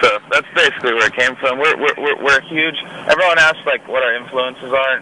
So 0.02 0.20
that's 0.32 0.48
basically 0.54 0.94
where 0.94 1.08
it 1.08 1.16
came 1.16 1.36
from. 1.36 1.60
We're 1.60 1.78
we're 1.78 1.96
we're, 1.98 2.24
we're 2.24 2.42
huge. 2.42 2.76
Everyone 3.08 3.40
asks 3.40 3.66
like 3.66 3.88
what 3.88 4.04
our 4.04 4.14
influences 4.16 4.72
are. 4.72 5.00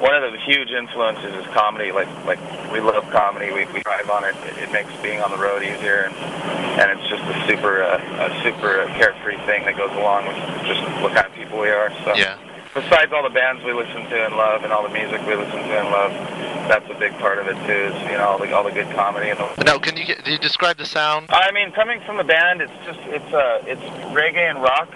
One 0.00 0.14
of 0.22 0.32
the 0.32 0.38
huge 0.38 0.70
influences 0.70 1.34
is 1.34 1.46
comedy. 1.54 1.92
Like 1.92 2.08
like 2.26 2.38
we 2.70 2.80
love 2.80 3.08
comedy. 3.10 3.52
We 3.52 3.64
we 3.72 3.80
drive 3.80 4.10
on 4.10 4.24
it. 4.24 4.36
It, 4.44 4.68
it 4.68 4.72
makes 4.72 4.94
being 5.02 5.20
on 5.20 5.30
the 5.30 5.38
road 5.38 5.62
easier, 5.62 6.10
and 6.10 6.14
and 6.80 6.90
it's 6.92 7.08
just 7.08 7.22
a 7.24 7.46
super 7.48 7.82
uh, 7.82 8.28
a 8.28 8.42
super 8.42 8.84
carefree 9.00 9.38
thing 9.46 9.64
that 9.64 9.76
goes 9.76 9.92
along 9.92 10.28
with 10.28 10.36
just 10.66 10.82
what 11.02 11.14
kind 11.14 11.26
of 11.26 11.32
people 11.32 11.58
we 11.58 11.70
are. 11.70 11.90
So. 12.04 12.14
Yeah 12.14 12.36
besides 12.74 13.12
all 13.12 13.22
the 13.22 13.30
bands 13.30 13.62
we 13.64 13.72
listen 13.72 14.02
to 14.10 14.26
and 14.26 14.36
love 14.36 14.64
and 14.64 14.72
all 14.72 14.82
the 14.82 14.92
music 14.92 15.24
we 15.26 15.34
listen 15.36 15.62
to 15.62 15.74
and 15.78 15.88
love, 15.88 16.10
that's 16.68 16.88
a 16.90 16.94
big 16.94 17.12
part 17.18 17.38
of 17.38 17.46
it 17.46 17.54
too. 17.66 17.94
Is 17.94 18.02
you 18.10 18.18
know 18.18 18.26
all 18.28 18.38
the 18.38 18.52
all 18.52 18.64
the 18.64 18.72
good 18.72 18.90
comedy 18.94 19.30
and 19.30 19.38
the. 19.38 19.64
Now, 19.64 19.78
can 19.78 19.96
you 19.96 20.04
get, 20.04 20.24
do 20.24 20.32
you 20.32 20.38
describe 20.38 20.76
the 20.76 20.86
sound? 20.86 21.26
I 21.30 21.52
mean, 21.52 21.70
coming 21.72 22.00
from 22.00 22.16
the 22.16 22.24
band, 22.24 22.60
it's 22.60 22.72
just 22.84 22.98
it's 23.06 23.32
uh 23.32 23.62
it's 23.66 23.82
reggae 24.12 24.50
and 24.50 24.60
rock, 24.60 24.90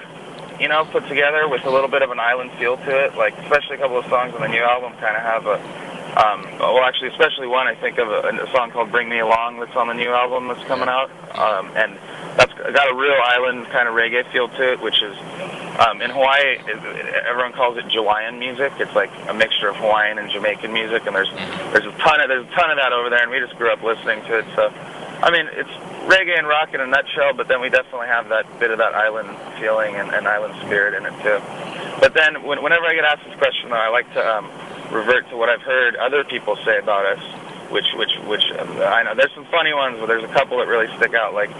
you 0.60 0.68
know, 0.68 0.84
put 0.86 1.06
together 1.08 1.48
with 1.48 1.64
a 1.64 1.70
little 1.70 1.88
bit 1.88 2.02
of 2.02 2.10
an 2.10 2.18
island 2.18 2.50
feel 2.58 2.76
to 2.76 3.04
it. 3.04 3.14
Like 3.14 3.38
especially 3.38 3.76
a 3.76 3.78
couple 3.78 3.98
of 3.98 4.06
songs 4.06 4.34
on 4.34 4.40
the 4.42 4.48
new 4.48 4.62
album 4.62 4.92
kind 4.98 5.16
of 5.16 5.22
have 5.22 5.46
a. 5.46 5.88
Um, 6.08 6.42
well, 6.58 6.82
actually, 6.82 7.08
especially 7.10 7.46
one 7.46 7.68
I 7.68 7.76
think 7.76 7.98
of 7.98 8.08
a, 8.08 8.42
a 8.42 8.50
song 8.50 8.70
called 8.72 8.90
"Bring 8.90 9.08
Me 9.08 9.20
Along" 9.20 9.60
that's 9.60 9.76
on 9.76 9.86
the 9.86 9.94
new 9.94 10.10
album 10.10 10.48
that's 10.48 10.64
coming 10.64 10.88
out, 10.88 11.10
um, 11.38 11.70
and 11.76 11.96
that's 12.36 12.52
got 12.54 12.90
a 12.90 12.94
real 12.96 13.14
island 13.22 13.66
kind 13.66 13.86
of 13.86 13.94
reggae 13.94 14.26
feel 14.32 14.48
to 14.48 14.72
it, 14.72 14.80
which 14.80 15.02
is 15.02 15.14
um, 15.78 16.02
in 16.02 16.10
Hawaii, 16.10 16.58
everyone 17.28 17.52
calls 17.52 17.78
it 17.78 17.84
Hawaiian 17.92 18.38
music. 18.38 18.72
It's 18.80 18.94
like 18.94 19.10
a 19.28 19.34
mixture 19.34 19.68
of 19.68 19.76
Hawaiian 19.76 20.18
and 20.18 20.28
Jamaican 20.30 20.72
music, 20.72 21.06
and 21.06 21.14
there's 21.14 21.30
there's 21.70 21.86
a 21.86 21.96
ton 22.02 22.20
of 22.20 22.28
there's 22.28 22.46
a 22.46 22.50
ton 22.50 22.70
of 22.70 22.78
that 22.78 22.92
over 22.92 23.10
there, 23.10 23.22
and 23.22 23.30
we 23.30 23.38
just 23.38 23.56
grew 23.56 23.70
up 23.70 23.82
listening 23.82 24.20
to 24.26 24.38
it. 24.38 24.46
So, 24.56 24.74
I 25.22 25.30
mean, 25.30 25.46
it's 25.52 25.70
reggae 26.10 26.36
and 26.36 26.48
rock 26.48 26.74
in 26.74 26.80
a 26.80 26.86
nutshell, 26.86 27.34
but 27.34 27.46
then 27.46 27.60
we 27.60 27.70
definitely 27.70 28.08
have 28.08 28.28
that 28.30 28.48
bit 28.58 28.72
of 28.72 28.78
that 28.78 28.94
island 28.94 29.30
feeling 29.60 29.94
and, 29.94 30.10
and 30.10 30.26
island 30.26 30.54
spirit 30.66 30.94
in 30.94 31.06
it 31.06 31.14
too. 31.22 31.38
But 32.00 32.14
then, 32.14 32.42
when, 32.42 32.62
whenever 32.62 32.86
I 32.86 32.94
get 32.94 33.04
asked 33.04 33.24
this 33.28 33.38
question, 33.38 33.70
though, 33.70 33.76
I 33.76 33.88
like 33.88 34.12
to 34.14 34.22
um, 34.26 34.50
revert 34.90 35.28
to 35.30 35.36
what 35.36 35.48
I've 35.48 35.62
heard 35.62 35.94
other 35.96 36.24
people 36.24 36.56
say 36.64 36.78
about 36.78 37.06
us, 37.06 37.22
which 37.70 37.86
which 37.94 38.18
which 38.26 38.50
uh, 38.50 38.82
I 38.82 39.04
know 39.04 39.14
there's 39.14 39.34
some 39.34 39.46
funny 39.46 39.74
ones, 39.74 39.98
but 40.00 40.06
there's 40.06 40.24
a 40.24 40.34
couple 40.34 40.58
that 40.58 40.66
really 40.66 40.90
stick 40.96 41.14
out. 41.14 41.34
Like 41.34 41.50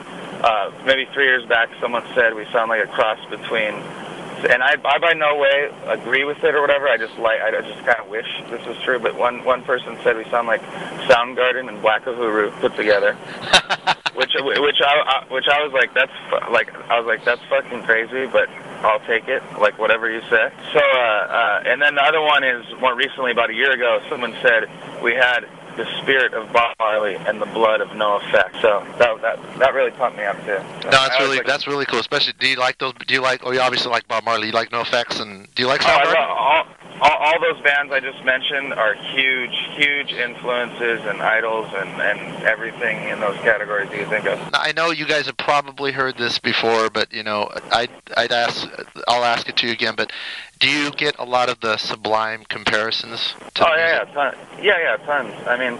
uh, 0.42 0.72
maybe 0.84 1.06
three 1.12 1.26
years 1.26 1.46
back, 1.46 1.68
someone 1.80 2.02
said 2.14 2.34
we 2.34 2.46
sound 2.46 2.68
like 2.68 2.82
a 2.82 2.88
cross 2.88 3.18
between 3.30 3.74
and 4.44 4.62
I, 4.62 4.76
I 4.84 4.98
by 4.98 5.12
no 5.12 5.36
way 5.36 5.70
agree 5.86 6.24
with 6.24 6.42
it 6.44 6.54
or 6.54 6.60
whatever. 6.60 6.88
I 6.88 6.96
just 6.96 7.16
like, 7.18 7.40
I 7.40 7.50
just 7.50 7.84
kind 7.84 8.00
of 8.00 8.08
wish 8.08 8.26
this 8.50 8.64
was 8.66 8.76
true. 8.78 8.98
But 8.98 9.16
one 9.16 9.44
one 9.44 9.62
person 9.62 9.96
said 10.02 10.16
we 10.16 10.24
sound 10.24 10.46
like 10.46 10.62
Soundgarden 11.08 11.68
and 11.68 11.80
Black 11.80 12.04
Uhuru 12.04 12.50
put 12.60 12.76
together, 12.76 13.14
which 14.14 14.32
which 14.38 14.80
I, 14.84 14.94
I 15.06 15.32
which 15.32 15.48
I 15.48 15.62
was 15.62 15.72
like, 15.72 15.94
that's 15.94 16.12
like 16.50 16.74
I 16.90 16.98
was 16.98 17.06
like, 17.06 17.24
that's 17.24 17.42
fucking 17.48 17.82
crazy, 17.84 18.26
but 18.26 18.48
I'll 18.82 19.00
take 19.00 19.28
it, 19.28 19.42
like 19.60 19.78
whatever 19.78 20.10
you 20.10 20.20
say. 20.30 20.52
So, 20.72 20.78
uh, 20.78 20.98
uh, 20.98 21.62
and 21.66 21.82
then 21.82 21.96
the 21.96 22.02
other 22.02 22.20
one 22.20 22.44
is 22.44 22.64
more 22.80 22.94
recently, 22.94 23.32
about 23.32 23.50
a 23.50 23.54
year 23.54 23.72
ago, 23.72 24.00
someone 24.08 24.34
said 24.40 24.70
we 25.02 25.14
had 25.14 25.48
the 25.78 25.86
spirit 26.02 26.34
of 26.34 26.52
Bob 26.52 26.76
Marley 26.78 27.14
and 27.14 27.40
the 27.40 27.46
blood 27.46 27.80
of 27.80 27.88
NOFX. 27.90 28.60
So 28.60 28.84
that 28.98 29.22
that 29.22 29.58
that 29.58 29.72
really 29.72 29.92
pumped 29.92 30.18
me 30.18 30.24
up 30.24 30.36
too. 30.38 30.58
So 30.82 30.90
no, 30.90 30.90
that's 30.90 31.20
really 31.20 31.36
like, 31.38 31.46
that's 31.46 31.66
really 31.66 31.86
cool. 31.86 32.00
Especially, 32.00 32.34
do 32.38 32.48
you 32.48 32.56
like 32.56 32.78
those? 32.78 32.92
Do 33.06 33.14
you 33.14 33.22
like? 33.22 33.40
Oh, 33.44 33.52
you 33.52 33.60
obviously 33.60 33.90
like 33.90 34.06
Bob 34.08 34.24
Marley. 34.24 34.48
You 34.48 34.52
like 34.52 34.70
NOFX, 34.70 35.22
and 35.22 35.46
do 35.54 35.62
you 35.62 35.68
like 35.68 35.80
oh, 35.82 35.86
Soundgarden? 35.86 36.14
Oh, 36.18 36.87
all, 37.00 37.16
all, 37.16 37.40
those 37.40 37.60
bands 37.62 37.92
I 37.92 38.00
just 38.00 38.24
mentioned 38.24 38.72
are 38.72 38.94
huge, 38.94 39.56
huge 39.76 40.12
influences 40.12 41.00
and 41.04 41.22
idols 41.22 41.68
and 41.74 41.88
and 42.00 42.42
everything 42.44 43.08
in 43.08 43.20
those 43.20 43.36
categories 43.38 43.90
do 43.90 43.96
you 43.96 44.06
think 44.06 44.26
of. 44.26 44.38
I 44.52 44.72
know 44.72 44.90
you 44.90 45.06
guys 45.06 45.26
have 45.26 45.36
probably 45.36 45.92
heard 45.92 46.16
this 46.16 46.38
before, 46.38 46.90
but 46.90 47.12
you 47.12 47.22
know, 47.22 47.50
I 47.70 47.88
I'd 48.16 48.32
ask, 48.32 48.68
I'll 49.06 49.24
ask 49.24 49.48
it 49.48 49.56
to 49.58 49.66
you 49.66 49.72
again, 49.72 49.94
but 49.96 50.12
do 50.58 50.68
you 50.68 50.90
get 50.90 51.18
a 51.18 51.24
lot 51.24 51.48
of 51.48 51.60
the 51.60 51.76
Sublime 51.76 52.44
comparisons? 52.48 53.34
To 53.54 53.68
oh 53.68 53.76
yeah, 53.76 54.04
yeah, 54.04 54.04
ton- 54.12 54.36
yeah, 54.62 54.78
yeah, 54.78 54.96
tons. 55.06 55.34
I 55.46 55.56
mean, 55.56 55.78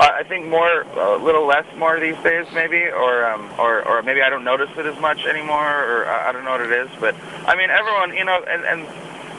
I 0.00 0.22
think 0.24 0.46
more, 0.46 0.82
a 0.82 1.16
little 1.16 1.46
less 1.46 1.66
more 1.76 2.00
these 2.00 2.16
days, 2.22 2.46
maybe, 2.54 2.84
or 2.84 3.26
um, 3.26 3.50
or 3.58 3.86
or 3.86 4.02
maybe 4.02 4.22
I 4.22 4.30
don't 4.30 4.44
notice 4.44 4.70
it 4.76 4.86
as 4.86 4.98
much 5.00 5.24
anymore, 5.26 5.84
or 5.84 6.06
I, 6.06 6.28
I 6.28 6.32
don't 6.32 6.44
know 6.44 6.52
what 6.52 6.62
it 6.62 6.72
is. 6.72 6.88
But 7.00 7.14
I 7.46 7.56
mean, 7.56 7.70
everyone, 7.70 8.14
you 8.16 8.24
know, 8.24 8.42
and 8.48 8.64
and 8.64 8.86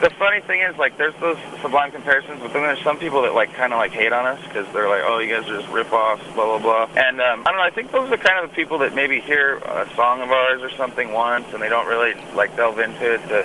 the 0.04 0.10
funny 0.16 0.42
thing 0.42 0.60
is, 0.60 0.76
like, 0.76 0.98
there's 0.98 1.14
those 1.18 1.38
Sublime 1.62 1.90
comparisons, 1.90 2.38
but 2.40 2.52
then 2.52 2.62
there's 2.62 2.82
some 2.82 2.98
people 2.98 3.22
that 3.22 3.34
like 3.34 3.54
kind 3.54 3.72
of 3.72 3.78
like 3.78 3.92
hate 3.92 4.12
on 4.12 4.26
us 4.26 4.40
because 4.42 4.70
they're 4.74 4.88
like, 4.88 5.02
oh, 5.02 5.18
you 5.18 5.34
guys 5.34 5.48
are 5.48 5.60
just 5.60 5.72
rip-offs, 5.72 6.22
blah 6.34 6.58
blah 6.58 6.58
blah. 6.58 7.02
And 7.02 7.22
um, 7.22 7.40
I 7.46 7.50
don't 7.50 7.56
know. 7.56 7.62
I 7.62 7.70
think 7.70 7.90
those 7.90 8.10
are 8.12 8.18
kind 8.18 8.44
of 8.44 8.50
the 8.50 8.54
people 8.54 8.78
that 8.78 8.94
maybe 8.94 9.20
hear 9.20 9.56
a 9.56 9.88
song 9.94 10.20
of 10.20 10.30
ours 10.30 10.60
or 10.62 10.68
something 10.76 11.12
once, 11.12 11.46
and 11.54 11.62
they 11.62 11.70
don't 11.70 11.86
really 11.86 12.12
like 12.34 12.54
delve 12.54 12.80
into 12.80 13.14
it 13.14 13.22
to 13.28 13.42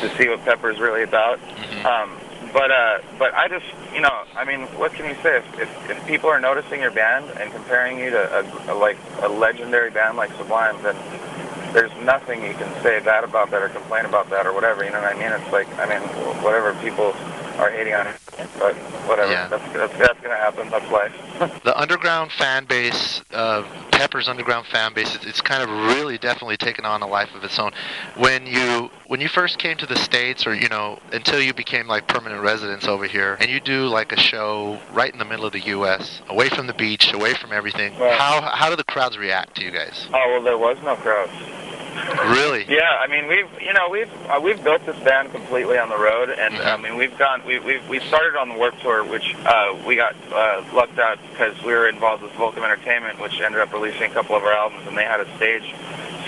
to 0.00 0.16
see 0.18 0.28
what 0.28 0.44
Pepper's 0.44 0.78
really 0.78 1.02
about. 1.02 1.38
Mm-hmm. 1.40 1.86
Um, 1.86 2.18
but 2.52 2.70
uh, 2.70 2.98
but 3.18 3.32
I 3.32 3.48
just 3.48 3.64
you 3.94 4.02
know 4.02 4.24
I 4.36 4.44
mean 4.44 4.62
what 4.76 4.92
can 4.92 5.06
you 5.06 5.16
say 5.22 5.38
if, 5.38 5.60
if 5.60 5.90
if 5.90 6.06
people 6.06 6.28
are 6.28 6.40
noticing 6.40 6.80
your 6.80 6.90
band 6.90 7.30
and 7.40 7.50
comparing 7.52 7.98
you 7.98 8.10
to 8.10 8.38
a, 8.40 8.72
a 8.72 8.74
like 8.74 8.98
a 9.22 9.28
legendary 9.28 9.90
band 9.90 10.18
like 10.18 10.30
Sublime 10.36 10.82
then 10.82 10.96
there's 11.72 11.92
nothing 12.04 12.42
you 12.44 12.54
can 12.54 12.82
say 12.82 13.00
bad 13.00 13.24
about 13.24 13.50
that 13.50 13.62
or 13.62 13.68
complain 13.68 14.04
about 14.04 14.28
that 14.30 14.46
or 14.46 14.52
whatever 14.52 14.84
you 14.84 14.90
know 14.90 15.00
what 15.00 15.14
I 15.14 15.18
mean 15.18 15.32
it's 15.32 15.52
like 15.52 15.68
I 15.78 15.86
mean 15.86 16.06
whatever 16.42 16.74
people 16.74 17.14
are 17.58 17.70
hating 17.70 17.94
on 17.94 18.06
it 18.06 18.16
but 18.58 18.74
whatever 19.06 19.32
yeah. 19.32 19.48
that's, 19.48 19.72
that's 19.72 19.98
that's 19.98 20.20
gonna 20.20 20.36
happen 20.36 20.68
that's 20.70 20.90
life 20.90 21.14
the 21.64 21.78
underground 21.78 22.32
fan 22.32 22.64
base 22.64 23.22
uh, 23.32 23.62
Pepper's 24.02 24.26
underground 24.26 24.66
fan 24.66 24.94
base, 24.94 25.14
it's, 25.14 25.24
it's 25.24 25.40
kind 25.40 25.62
of 25.62 25.68
really 25.68 26.18
definitely 26.18 26.56
taken 26.56 26.84
on 26.84 27.02
a 27.02 27.06
life 27.06 27.32
of 27.36 27.44
its 27.44 27.56
own. 27.56 27.70
When 28.16 28.46
you 28.48 28.90
when 29.06 29.20
you 29.20 29.28
first 29.28 29.58
came 29.58 29.76
to 29.76 29.86
the 29.86 29.94
states, 29.94 30.44
or 30.44 30.54
you 30.54 30.68
know, 30.68 30.98
until 31.12 31.40
you 31.40 31.54
became 31.54 31.86
like 31.86 32.08
permanent 32.08 32.42
residents 32.42 32.88
over 32.88 33.06
here, 33.06 33.36
and 33.38 33.48
you 33.48 33.60
do 33.60 33.86
like 33.86 34.10
a 34.10 34.18
show 34.18 34.80
right 34.92 35.12
in 35.12 35.20
the 35.20 35.24
middle 35.24 35.44
of 35.44 35.52
the 35.52 35.60
U.S., 35.60 36.20
away 36.28 36.48
from 36.48 36.66
the 36.66 36.74
beach, 36.74 37.12
away 37.12 37.34
from 37.34 37.52
everything, 37.52 37.96
right. 37.96 38.18
how 38.18 38.40
how 38.40 38.70
do 38.70 38.74
the 38.74 38.82
crowds 38.82 39.16
react 39.16 39.54
to 39.58 39.64
you 39.64 39.70
guys? 39.70 40.08
Oh 40.12 40.32
well, 40.32 40.42
there 40.42 40.58
was 40.58 40.78
no 40.82 40.96
crowds. 40.96 41.30
Really? 41.94 42.64
Yeah, 42.68 42.98
I 43.00 43.06
mean 43.08 43.26
we've 43.28 43.48
you 43.60 43.72
know 43.72 43.88
we've 43.90 44.10
uh, 44.30 44.40
we've 44.42 44.62
built 44.62 44.84
this 44.86 44.98
band 45.00 45.32
completely 45.32 45.78
on 45.78 45.88
the 45.88 45.98
road, 45.98 46.30
and 46.30 46.54
I 46.56 46.76
mean 46.76 46.96
we've 46.96 47.16
gone 47.18 47.42
we 47.46 47.58
we 47.58 47.80
we 47.88 48.00
started 48.00 48.36
on 48.38 48.48
the 48.48 48.54
Warp 48.54 48.78
Tour, 48.80 49.04
which 49.04 49.34
uh, 49.44 49.76
we 49.86 49.96
got 49.96 50.14
uh, 50.32 50.64
lucked 50.72 50.98
out 50.98 51.18
because 51.30 51.60
we 51.62 51.72
were 51.72 51.88
involved 51.88 52.22
with 52.22 52.32
Volcom 52.32 52.64
Entertainment, 52.64 53.20
which 53.20 53.40
ended 53.40 53.60
up 53.60 53.72
releasing 53.72 54.10
a 54.10 54.14
couple 54.14 54.36
of 54.36 54.42
our 54.42 54.52
albums, 54.52 54.86
and 54.86 54.96
they 54.96 55.04
had 55.04 55.20
a 55.20 55.36
stage. 55.36 55.74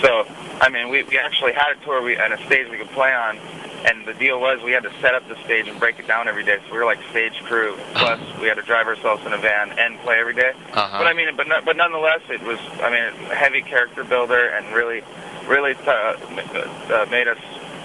So 0.01 0.27
I 0.61 0.69
mean 0.69 0.89
we 0.89 1.03
we 1.03 1.17
actually 1.17 1.53
had 1.53 1.71
a 1.71 1.83
tour 1.85 2.01
we, 2.01 2.15
and 2.17 2.33
a 2.33 2.45
stage 2.45 2.69
we 2.69 2.77
could 2.77 2.91
play 2.91 3.13
on, 3.13 3.37
and 3.85 4.05
the 4.05 4.13
deal 4.13 4.39
was 4.39 4.61
we 4.61 4.71
had 4.71 4.83
to 4.83 4.91
set 5.01 5.15
up 5.15 5.27
the 5.27 5.41
stage 5.45 5.67
and 5.67 5.79
break 5.79 5.97
it 5.99 6.07
down 6.07 6.27
every 6.27 6.43
day. 6.43 6.57
So 6.67 6.73
we 6.73 6.77
were 6.79 6.85
like 6.85 6.99
stage 7.09 7.33
crew. 7.43 7.77
Plus 7.93 8.19
we 8.41 8.47
had 8.47 8.55
to 8.55 8.63
drive 8.63 8.87
ourselves 8.87 9.25
in 9.25 9.33
a 9.33 9.37
van 9.37 9.71
and 9.79 9.99
play 10.01 10.19
every 10.19 10.35
day. 10.35 10.51
Uh-huh. 10.73 10.97
But 10.97 11.07
I 11.07 11.13
mean, 11.13 11.35
but 11.35 11.47
no- 11.47 11.61
but 11.63 11.77
nonetheless, 11.77 12.21
it 12.29 12.43
was 12.43 12.59
I 12.81 12.89
mean 12.91 13.31
a 13.31 13.35
heavy 13.35 13.61
character 13.61 14.03
builder 14.03 14.47
and 14.49 14.67
really 14.75 15.01
really 15.47 15.73
t- 15.75 15.81
uh, 15.87 16.15
uh, 16.89 17.05
made 17.09 17.27
us 17.27 17.37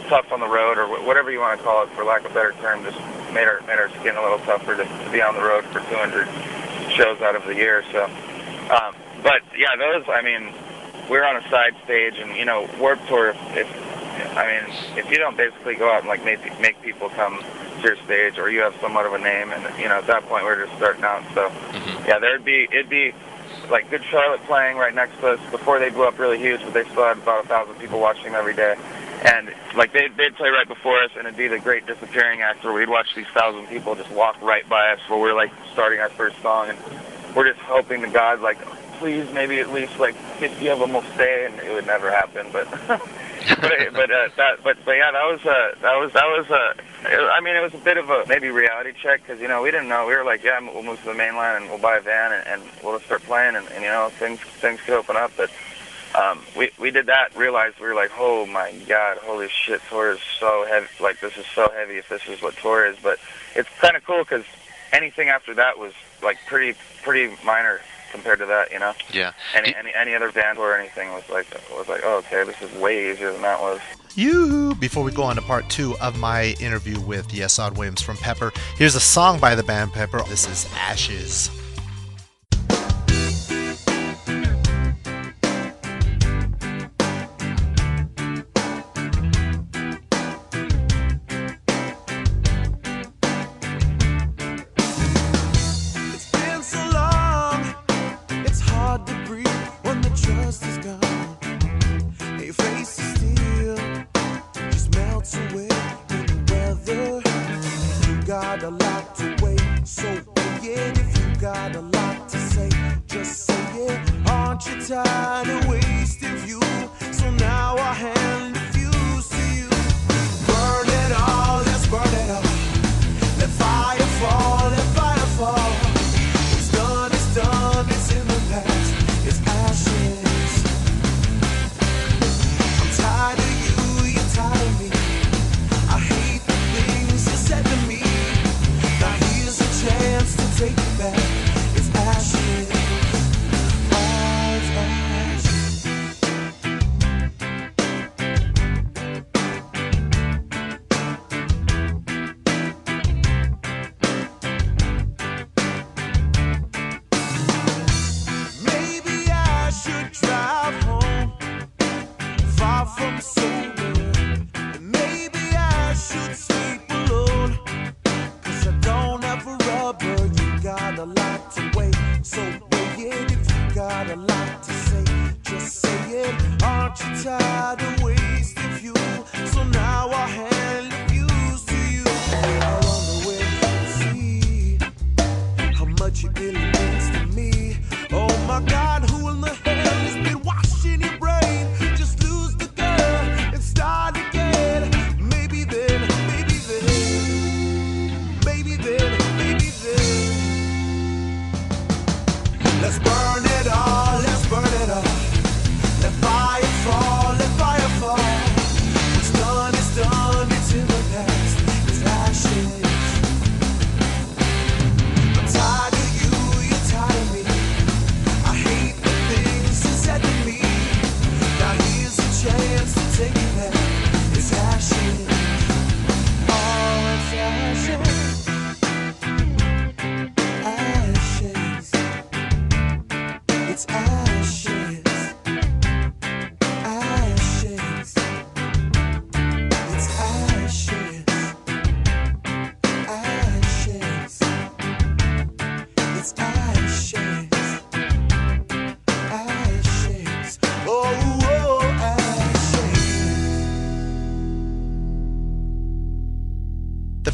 tough 0.08 0.32
on 0.32 0.40
the 0.40 0.48
road 0.48 0.78
or 0.78 0.86
whatever 1.04 1.30
you 1.30 1.40
want 1.40 1.58
to 1.58 1.64
call 1.64 1.84
it, 1.84 1.90
for 1.90 2.04
lack 2.04 2.24
of 2.24 2.32
a 2.32 2.34
better 2.34 2.52
term. 2.60 2.82
Just 2.84 2.98
made 3.32 3.46
our 3.46 3.60
made 3.62 3.78
our 3.78 3.88
skin 4.00 4.16
a 4.16 4.22
little 4.22 4.40
tougher 4.40 4.76
to, 4.76 4.84
to 4.84 5.10
be 5.12 5.22
on 5.22 5.34
the 5.34 5.42
road 5.42 5.64
for 5.66 5.80
200 5.80 6.26
shows 6.96 7.20
out 7.22 7.36
of 7.36 7.44
the 7.46 7.54
year. 7.54 7.84
So, 7.92 8.04
um, 8.04 8.94
but 9.22 9.42
yeah, 9.56 9.76
those 9.78 10.04
I 10.08 10.22
mean, 10.22 10.52
we're 11.08 11.24
on 11.24 11.36
a 11.36 11.48
side 11.50 11.74
stage, 11.84 12.18
and 12.18 12.36
you 12.36 12.44
know, 12.44 12.68
Warp 12.78 12.98
Tour. 13.06 13.34
If 13.54 13.68
I 14.36 14.46
mean, 14.46 14.76
if 14.98 15.10
you 15.10 15.18
don't 15.18 15.36
basically 15.36 15.76
go 15.76 15.90
out 15.90 16.00
and 16.00 16.08
like 16.08 16.24
make 16.24 16.40
make 16.60 16.80
people 16.82 17.08
come 17.10 17.42
to 17.80 17.82
your 17.82 17.96
stage, 18.04 18.38
or 18.38 18.50
you 18.50 18.60
have 18.60 18.74
somewhat 18.80 19.06
of 19.06 19.12
a 19.12 19.18
name, 19.18 19.52
and 19.52 19.78
you 19.78 19.88
know, 19.88 19.98
at 19.98 20.06
that 20.06 20.26
point 20.28 20.44
we're 20.44 20.64
just 20.66 20.76
starting 20.76 21.04
out. 21.04 21.22
So, 21.34 21.50
yeah, 22.06 22.18
there'd 22.18 22.44
be 22.44 22.68
it'd 22.70 22.90
be 22.90 23.12
like 23.70 23.90
Good 23.90 24.04
Charlotte 24.04 24.42
playing 24.44 24.76
right 24.76 24.94
next 24.94 25.18
to 25.20 25.28
us 25.32 25.50
before 25.50 25.78
they 25.78 25.90
blew 25.90 26.04
up 26.04 26.18
really 26.18 26.38
huge, 26.38 26.60
but 26.62 26.74
they 26.74 26.84
still 26.84 27.04
had 27.04 27.18
about 27.18 27.44
a 27.44 27.48
thousand 27.48 27.76
people 27.76 28.00
watching 28.00 28.34
every 28.34 28.54
day. 28.54 28.76
And 29.22 29.52
like 29.76 29.92
they'd, 29.92 30.16
they'd 30.16 30.34
play 30.34 30.48
right 30.48 30.66
before 30.66 31.02
us, 31.02 31.10
and 31.16 31.26
it'd 31.26 31.36
be 31.36 31.48
the 31.48 31.58
great 31.58 31.86
disappearing 31.86 32.42
act 32.42 32.64
where 32.64 32.72
we'd 32.72 32.88
watch 32.88 33.14
these 33.14 33.28
thousand 33.28 33.66
people 33.68 33.94
just 33.94 34.10
walk 34.10 34.40
right 34.42 34.68
by 34.68 34.92
us 34.92 35.00
while 35.08 35.20
we're 35.20 35.34
like 35.34 35.52
starting 35.72 36.00
our 36.00 36.08
first 36.10 36.40
song, 36.42 36.70
and 36.70 36.78
we're 37.36 37.48
just 37.48 37.60
hoping 37.60 38.00
to 38.02 38.08
God 38.08 38.40
like, 38.40 38.60
please 38.98 39.30
maybe 39.32 39.60
at 39.60 39.72
least 39.72 39.98
like 39.98 40.14
50 40.38 40.68
of 40.68 40.78
them 40.78 40.92
will 40.92 41.04
stay, 41.14 41.46
and 41.46 41.58
it 41.60 41.72
would 41.72 41.86
never 41.86 42.10
happen, 42.10 42.46
but. 42.52 43.00
but 43.92 44.10
uh, 44.10 44.28
that 44.36 44.62
but 44.62 44.76
but 44.84 44.92
yeah 44.92 45.10
that 45.10 45.24
was 45.24 45.40
uh 45.46 45.74
that 45.80 45.96
was 45.96 46.12
that 46.12 46.26
was 46.26 46.50
uh 46.50 46.74
I 47.32 47.40
mean 47.40 47.56
it 47.56 47.62
was 47.62 47.74
a 47.74 47.78
bit 47.78 47.96
of 47.96 48.10
a 48.10 48.24
maybe 48.28 48.48
reality 48.50 48.92
check 48.92 49.22
because 49.22 49.40
you 49.40 49.48
know 49.48 49.62
we 49.62 49.70
didn't 49.70 49.88
know. 49.88 50.06
We 50.06 50.14
were 50.14 50.24
like 50.24 50.44
yeah 50.44 50.60
we'll 50.60 50.82
move 50.82 51.00
to 51.00 51.06
the 51.06 51.14
mainland 51.14 51.62
and 51.62 51.70
we'll 51.70 51.80
buy 51.80 51.96
a 51.96 52.00
van 52.00 52.32
and, 52.32 52.46
and 52.46 52.62
we'll 52.82 52.94
just 52.94 53.06
start 53.06 53.22
playing 53.22 53.56
and, 53.56 53.66
and 53.68 53.82
you 53.82 53.90
know 53.90 54.10
things 54.18 54.40
things 54.40 54.80
could 54.82 54.94
open 54.94 55.16
up. 55.16 55.32
But 55.36 55.50
um 56.14 56.42
we 56.56 56.70
we 56.78 56.90
did 56.90 57.06
that 57.06 57.34
realized 57.36 57.78
we 57.80 57.86
were 57.86 57.94
like 57.94 58.10
oh 58.18 58.46
my 58.46 58.72
god 58.86 59.18
holy 59.18 59.48
shit 59.48 59.80
tour 59.88 60.12
is 60.12 60.20
so 60.38 60.66
heavy 60.68 60.88
like 61.00 61.20
this 61.20 61.36
is 61.36 61.46
so 61.54 61.70
heavy 61.74 61.96
if 61.98 62.08
this 62.08 62.22
is 62.28 62.42
what 62.42 62.56
tour 62.58 62.86
is. 62.86 62.96
But 63.02 63.18
it's 63.54 63.68
kind 63.80 63.96
of 63.96 64.04
cool 64.04 64.18
because 64.18 64.44
anything 64.92 65.28
after 65.28 65.54
that 65.54 65.78
was 65.78 65.92
like 66.22 66.38
pretty 66.46 66.78
pretty 67.02 67.34
minor 67.44 67.80
compared 68.10 68.38
to 68.40 68.46
that 68.46 68.70
you 68.72 68.78
know 68.78 68.92
Yeah. 69.12 69.32
any 69.54 69.74
any 69.74 69.92
any 69.94 70.14
other 70.14 70.30
band 70.32 70.58
or 70.58 70.76
anything 70.76 71.12
was 71.12 71.22
like 71.28 71.46
was 71.76 71.88
like 71.88 72.00
oh 72.04 72.18
okay 72.18 72.44
this 72.44 72.60
is 72.62 72.72
way 72.80 73.10
easier 73.10 73.32
than 73.32 73.42
that 73.42 73.60
was 73.60 73.80
You. 74.16 74.74
Before 74.76 75.04
we 75.04 75.12
go 75.12 75.22
on 75.22 75.36
to 75.36 75.42
part 75.42 75.68
two 75.70 75.96
of 75.98 76.18
my 76.18 76.56
interview 76.60 76.98
with 77.00 77.28
Yesod 77.28 77.76
Williams 77.76 78.02
from 78.02 78.16
Pepper, 78.16 78.52
here's 78.76 78.96
a 78.96 79.00
song 79.00 79.38
by 79.38 79.54
the 79.54 79.62
band 79.62 79.92
Pepper. 79.92 80.20
This 80.28 80.48
is 80.48 80.68
Ashes. 80.76 81.48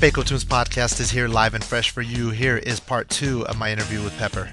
The 0.07 0.13
Bako 0.13 0.25
Tunes 0.25 0.45
podcast 0.45 1.01
is 1.01 1.11
here 1.11 1.27
live 1.27 1.53
and 1.53 1.65
fresh 1.65 1.91
for 1.91 2.01
you. 2.01 2.31
Here 2.31 2.57
is 2.57 2.79
part 2.79 3.09
two 3.11 3.45
of 3.49 3.59
my 3.59 3.73
interview 3.73 4.05
with 4.05 4.17
Pepper. 4.19 4.53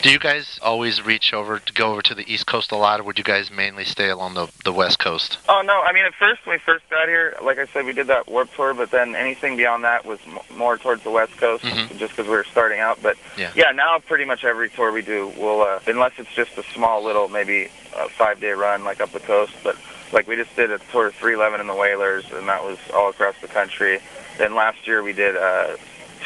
Do 0.00 0.10
you 0.10 0.18
guys 0.18 0.58
always 0.62 1.04
reach 1.04 1.34
over 1.34 1.58
to 1.58 1.72
go 1.74 1.92
over 1.92 2.00
to 2.00 2.14
the 2.14 2.24
East 2.32 2.46
Coast 2.46 2.72
a 2.72 2.76
lot, 2.76 2.98
or 2.98 3.02
would 3.02 3.18
you 3.18 3.24
guys 3.24 3.50
mainly 3.50 3.84
stay 3.84 4.08
along 4.08 4.32
the 4.32 4.46
the 4.64 4.72
West 4.72 5.00
Coast? 5.00 5.36
Oh 5.50 5.60
no, 5.62 5.82
I 5.82 5.92
mean 5.92 6.06
at 6.06 6.14
first 6.14 6.46
when 6.46 6.54
we 6.54 6.58
first 6.60 6.88
got 6.88 7.08
here, 7.08 7.36
like 7.44 7.58
I 7.58 7.66
said, 7.66 7.84
we 7.84 7.92
did 7.92 8.06
that 8.06 8.26
Warp 8.26 8.48
Tour, 8.54 8.72
but 8.72 8.90
then 8.90 9.14
anything 9.14 9.58
beyond 9.58 9.84
that 9.84 10.06
was 10.06 10.18
m- 10.26 10.38
more 10.56 10.78
towards 10.78 11.02
the 11.02 11.10
West 11.10 11.36
Coast, 11.36 11.62
Mhm. 11.62 11.98
just 11.98 12.16
because 12.16 12.24
we 12.30 12.36
were 12.36 12.44
starting 12.50 12.80
out. 12.80 13.02
But 13.02 13.18
Yeah. 13.36 13.50
now 13.72 13.98
pretty 13.98 14.24
much 14.24 14.44
every 14.46 14.70
tour 14.70 14.92
we 14.92 15.02
do, 15.02 15.30
we'll 15.36 15.60
uh, 15.60 15.80
unless 15.86 16.12
it's 16.16 16.32
just 16.32 16.56
a 16.56 16.62
small 16.72 17.04
little 17.04 17.28
maybe 17.28 17.68
a 17.94 18.08
five 18.08 18.40
day 18.40 18.52
run 18.52 18.82
like 18.82 19.02
up 19.02 19.12
the 19.12 19.20
coast, 19.20 19.52
but 19.62 19.76
like 20.12 20.26
we 20.26 20.36
just 20.36 20.54
did 20.56 20.70
a 20.70 20.78
tour 20.92 21.08
of 21.08 21.14
311 21.14 21.60
in 21.60 21.66
the 21.66 21.74
Wailers, 21.74 22.24
and 22.32 22.48
that 22.48 22.62
was 22.64 22.78
all 22.94 23.10
across 23.10 23.34
the 23.40 23.48
country. 23.48 23.98
Then 24.38 24.54
last 24.54 24.86
year 24.86 25.02
we 25.02 25.12
did 25.12 25.36
uh, 25.36 25.76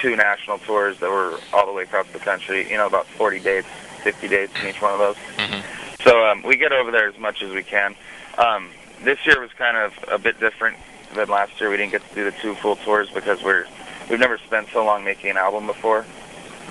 two 0.01 0.17
national 0.17 0.59
tours 0.59 0.99
that 1.01 1.11
were 1.11 1.39
all 1.53 1.67
the 1.67 1.73
way 1.73 1.83
across 1.85 2.07
the 2.13 2.19
country. 2.19 2.71
You 2.71 2.77
know, 2.77 2.87
about 2.87 3.07
40 3.07 3.41
dates, 3.41 3.69
50 4.03 4.29
dates 4.29 4.53
in 4.63 4.69
each 4.69 4.81
one 4.83 4.93
of 4.93 4.99
those. 4.99 5.17
Mhm. 5.37 5.63
So 6.05 6.25
um, 6.27 6.43
we 6.43 6.57
get 6.57 6.73
over 6.73 6.91
there 6.91 7.09
as 7.09 7.19
much 7.19 7.43
as 7.43 7.53
we 7.53 7.63
can. 7.63 7.95
Um, 8.39 8.71
this 9.03 9.19
year 9.27 9.41
was 9.41 9.53
kind 9.53 9.77
of 9.77 9.93
a 10.09 10.19
bit 10.19 10.41
different 10.41 10.77
than 11.15 11.29
last 11.29 11.61
year. 11.61 11.71
We 11.71 11.77
didn't 11.77 11.93
get 11.93 12.09
to 12.09 12.15
do 12.15 12.25
the 12.25 12.33
two 12.33 12.55
full 12.57 12.77
tours 12.77 13.11
because 13.11 13.43
we're 13.43 13.67
we've 14.09 14.21
never 14.21 14.39
spent 14.39 14.69
so 14.73 14.85
long 14.85 15.05
making 15.05 15.31
an 15.31 15.37
album 15.37 15.67
before. 15.67 16.05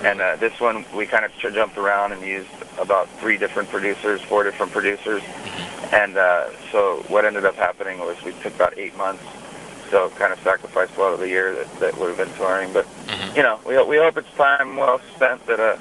And 0.02 0.20
uh, 0.20 0.36
this 0.36 0.58
one 0.60 0.84
we 0.94 1.06
kind 1.06 1.24
of 1.24 1.32
jumped 1.38 1.76
around 1.76 2.12
and 2.12 2.22
used 2.22 2.48
about 2.80 3.08
three 3.20 3.36
different 3.36 3.68
producers, 3.68 4.20
four 4.22 4.42
different 4.42 4.72
producers. 4.72 5.22
And 5.92 6.16
uh, 6.16 6.48
so 6.72 7.04
what 7.08 7.24
ended 7.24 7.44
up 7.44 7.56
happening 7.56 7.98
was 7.98 8.16
we 8.24 8.32
took 8.42 8.54
about 8.54 8.76
eight 8.78 8.96
months. 8.96 9.22
So 9.90 10.08
kind 10.10 10.32
of 10.32 10.38
sacrificed 10.40 10.96
a 10.96 11.00
lot 11.00 11.12
of 11.12 11.20
the 11.20 11.28
year 11.28 11.54
that, 11.54 11.80
that 11.80 11.98
would 11.98 12.08
have 12.08 12.16
been 12.16 12.32
touring. 12.36 12.72
But 12.72 12.86
Mhm. 13.08 13.36
you 13.36 13.42
know, 13.42 13.58
we 13.66 13.76
we 13.84 13.96
hope 13.96 14.16
it's 14.16 14.30
time 14.36 14.76
well 14.76 15.00
spent 15.16 15.44
that 15.46 15.58
uh, 15.60 15.76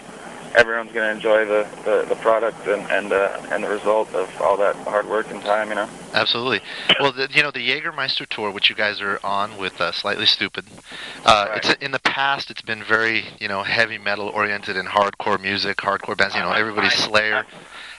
everyone's 0.56 0.92
going 0.92 1.08
to 1.08 1.12
enjoy 1.12 1.46
the, 1.46 1.68
the, 1.86 2.06
the 2.10 2.16
product 2.16 2.68
and 2.68 2.82
and 2.92 3.12
uh, 3.12 3.42
and 3.52 3.64
the 3.64 3.70
result 3.70 4.14
of 4.14 4.30
all 4.42 4.58
that 4.58 4.76
hard 4.78 5.08
work 5.08 5.30
and 5.32 5.42
time. 5.42 5.70
You 5.70 5.76
know. 5.76 5.90
Absolutely. 6.14 6.62
Well, 7.00 7.14
the, 7.14 7.30
you 7.32 7.42
know 7.42 7.52
the 7.52 7.66
Jägermeister 7.66 8.28
tour, 8.28 8.52
which 8.52 8.70
you 8.70 8.76
guys 8.76 9.00
are 9.00 9.22
on 9.24 9.58
with 9.58 9.80
uh, 9.80 9.94
Slightly 9.94 10.26
Stoopid. 10.26 10.66
Uh, 11.26 11.48
Right. 11.50 11.58
It's 11.58 11.74
in 11.82 11.92
the 11.92 12.00
past. 12.00 12.52
It's 12.52 12.62
been 12.62 12.84
very 12.84 13.26
you 13.40 13.48
know 13.48 13.64
heavy 13.64 13.98
metal 13.98 14.28
oriented 14.28 14.76
and 14.76 14.88
hardcore 14.88 15.42
music, 15.42 15.78
hardcore 15.78 16.18
bands. 16.18 16.36
You 16.36 16.42
know 16.42 16.52
everybody's 16.52 16.94
Slayer. 17.06 17.46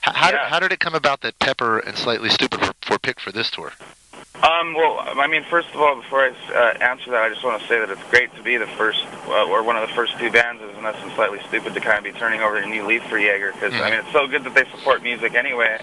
How, 0.03 0.13
how, 0.13 0.31
did, 0.31 0.41
how 0.41 0.61
did 0.61 0.73
it 0.73 0.81
come 0.81 0.95
about 0.95 1.21
that 1.23 1.39
Pepper 1.39 1.79
and 1.79 1.97
Slightly 1.97 2.29
Stoopid 2.29 2.61
were, 2.61 2.75
were 2.91 2.99
picked 2.99 3.21
for 3.21 3.33
this 3.33 3.51
tour? 3.51 3.73
Um, 4.43 4.73
well, 4.73 4.99
I 5.01 5.27
mean, 5.27 5.45
first 5.45 5.69
of 5.75 5.77
all, 5.77 5.97
before 5.97 6.21
I 6.21 6.31
uh, 6.55 6.79
answer 6.81 7.11
that, 7.11 7.23
I 7.23 7.29
just 7.29 7.45
want 7.45 7.61
to 7.61 7.69
say 7.69 7.79
that 7.79 7.91
it's 7.91 8.03
great 8.11 8.35
to 8.37 8.43
be 8.43 8.57
the 8.57 8.67
first, 8.67 9.05
uh, 9.27 9.47
or 9.47 9.63
one 9.63 9.77
of 9.77 9.87
the 9.87 9.95
first 9.95 10.19
two 10.19 10.31
bands, 10.31 10.63
as 10.87 10.95
us 10.95 11.03
and 11.03 11.13
Slightly 11.13 11.39
Stoopid, 11.39 11.75
to 11.75 11.81
kind 11.81 11.99
of 11.99 12.05
be 12.05 12.19
turning 12.19 12.41
over 12.41 12.57
a 12.57 12.67
new 12.67 12.87
leaf 12.87 13.03
for 13.05 13.19
Jaeger, 13.19 13.53
because, 13.53 13.75
I 13.75 13.79
Mhm. 13.79 13.91
mean, 13.91 14.01
it's 14.01 14.13
so 14.13 14.27
good 14.27 14.45
that 14.45 14.55
they 14.55 14.65
support 14.71 15.03
music 15.03 15.35
anyway. 15.35 15.79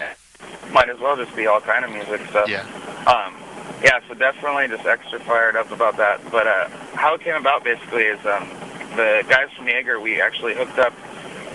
Might 0.72 0.89
as 0.89 1.00
well 1.00 1.16
just 1.16 1.36
be 1.36 1.48
all 1.48 1.62
kind 1.62 1.86
of 1.86 1.92
music, 1.92 2.22
so. 2.32 2.46
Yeah. 2.48 2.63
Um, 3.06 3.36
yeah, 3.84 4.00
so 4.08 4.13
definitely 4.16 4.68
just 4.68 4.86
extra 4.86 5.20
fired 5.20 5.56
up 5.56 5.72
about 5.72 5.98
that. 5.98 6.20
But 6.32 6.48
uh, 6.48 6.68
how 6.96 7.13
it 7.16 7.22
came 7.22 7.36
about 7.36 7.63
basically 7.63 8.04
is 8.04 8.20
um, 8.25 8.50
the 8.96 9.24
guys 9.30 9.50
from 9.56 9.68
Jaeger, 9.68 10.00
we 10.00 10.22
actually 10.22 10.56
hooked 10.56 10.80
up, 10.80 10.94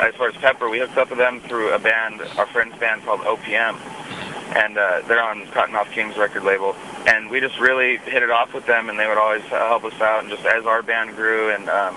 as 0.00 0.14
far 0.14 0.28
as 0.28 0.34
Pepper, 0.36 0.68
we 0.68 0.78
hooked 0.78 0.96
up 0.96 1.10
with 1.10 1.18
them 1.18 1.40
through 1.40 1.72
a 1.72 1.78
band, 1.78 2.20
our 2.38 2.46
friend's 2.46 2.76
band 2.78 3.04
called 3.04 3.20
OPM. 3.20 3.76
And 4.54 4.76
uh, 4.76 5.00
they're 5.08 5.22
on 5.22 5.46
Kottonmouth 5.46 5.90
Kings 5.92 6.16
record 6.16 6.44
label. 6.44 6.76
And 7.06 7.30
we 7.30 7.40
just 7.40 7.58
really 7.58 7.96
hit 7.98 8.22
it 8.22 8.30
off 8.30 8.52
with 8.52 8.66
them, 8.66 8.90
and 8.90 8.98
they 8.98 9.06
would 9.06 9.16
always 9.18 9.42
help 9.44 9.84
us 9.84 9.98
out. 10.00 10.20
And 10.20 10.30
just 10.30 10.44
as 10.44 10.66
our 10.66 10.82
band 10.82 11.16
grew, 11.16 11.50
and 11.50 11.68
um, 11.70 11.96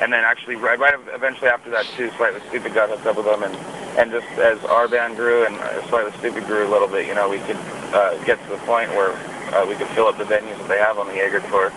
and 0.00 0.12
then 0.12 0.24
actually 0.24 0.56
right, 0.56 0.78
right 0.78 0.94
eventually 1.12 1.48
after 1.48 1.70
that 1.70 1.86
too, 1.96 2.10
Slightly 2.16 2.40
Stoopid 2.40 2.74
got 2.74 2.88
hooked 2.90 3.06
up 3.06 3.16
with 3.16 3.26
them, 3.26 3.42
and 3.42 3.54
and 3.98 4.10
just 4.10 4.26
as 4.38 4.62
our 4.64 4.88
band 4.88 5.16
grew 5.16 5.44
and 5.44 5.56
Slightly 5.88 6.12
Stoopid 6.12 6.46
grew 6.46 6.66
a 6.66 6.70
little 6.70 6.88
bit, 6.88 7.06
you 7.06 7.14
know, 7.14 7.28
we 7.28 7.38
could 7.40 7.56
uh, 7.92 8.16
get 8.24 8.42
to 8.44 8.50
the 8.50 8.58
point 8.58 8.90
where 8.90 9.12
uh, 9.54 9.66
we 9.66 9.74
could 9.74 9.88
fill 9.88 10.06
up 10.06 10.18
the 10.18 10.24
venues 10.24 10.56
that 10.58 10.68
they 10.68 10.78
have 10.78 10.98
on 10.98 11.08
the 11.08 11.14
Jaeger 11.14 11.40
tour 11.48 11.72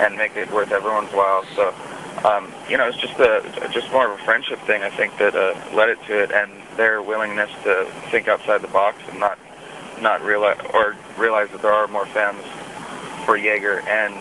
and 0.00 0.16
make 0.16 0.36
it 0.36 0.50
worth 0.50 0.72
everyone's 0.72 1.12
while. 1.12 1.44
So, 1.54 1.74
um, 2.24 2.52
you 2.68 2.76
know, 2.78 2.88
it's 2.88 2.98
just 2.98 3.18
a 3.18 3.70
just 3.72 3.90
more 3.92 4.10
of 4.10 4.18
a 4.18 4.24
friendship 4.24 4.58
thing, 4.60 4.82
I 4.82 4.90
think, 4.90 5.18
that 5.18 5.34
uh, 5.34 5.54
led 5.74 5.90
it 5.90 5.98
to 6.06 6.22
it, 6.22 6.32
and 6.32 6.50
their 6.76 7.02
willingness 7.02 7.50
to 7.64 7.90
think 8.10 8.28
outside 8.28 8.62
the 8.62 8.68
box 8.68 8.98
and 9.08 9.20
not 9.20 9.38
not 10.00 10.22
realize 10.22 10.60
or 10.72 10.96
realize 11.18 11.50
that 11.50 11.62
there 11.62 11.72
are 11.72 11.88
more 11.88 12.06
fans 12.06 12.42
for 13.24 13.36
Jaeger 13.36 13.80
and 13.80 14.14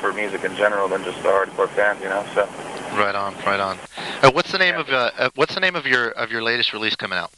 for 0.00 0.12
music 0.12 0.44
in 0.44 0.54
general 0.56 0.88
than 0.88 1.02
just 1.04 1.16
the 1.22 1.28
hardcore 1.28 1.68
fans, 1.70 2.00
you 2.00 2.08
know. 2.08 2.24
So. 2.34 2.48
Right 2.96 3.14
on, 3.14 3.34
right 3.44 3.60
on. 3.60 3.78
Uh, 4.22 4.30
what's 4.30 4.50
the 4.50 4.58
name 4.58 4.74
of 4.74 4.88
uh, 4.88 5.10
uh, 5.18 5.30
what's 5.34 5.54
the 5.54 5.60
name 5.60 5.76
of 5.76 5.86
your 5.86 6.08
of 6.12 6.32
your 6.32 6.42
latest 6.42 6.72
release 6.72 6.96
coming 6.96 7.18
out? 7.18 7.30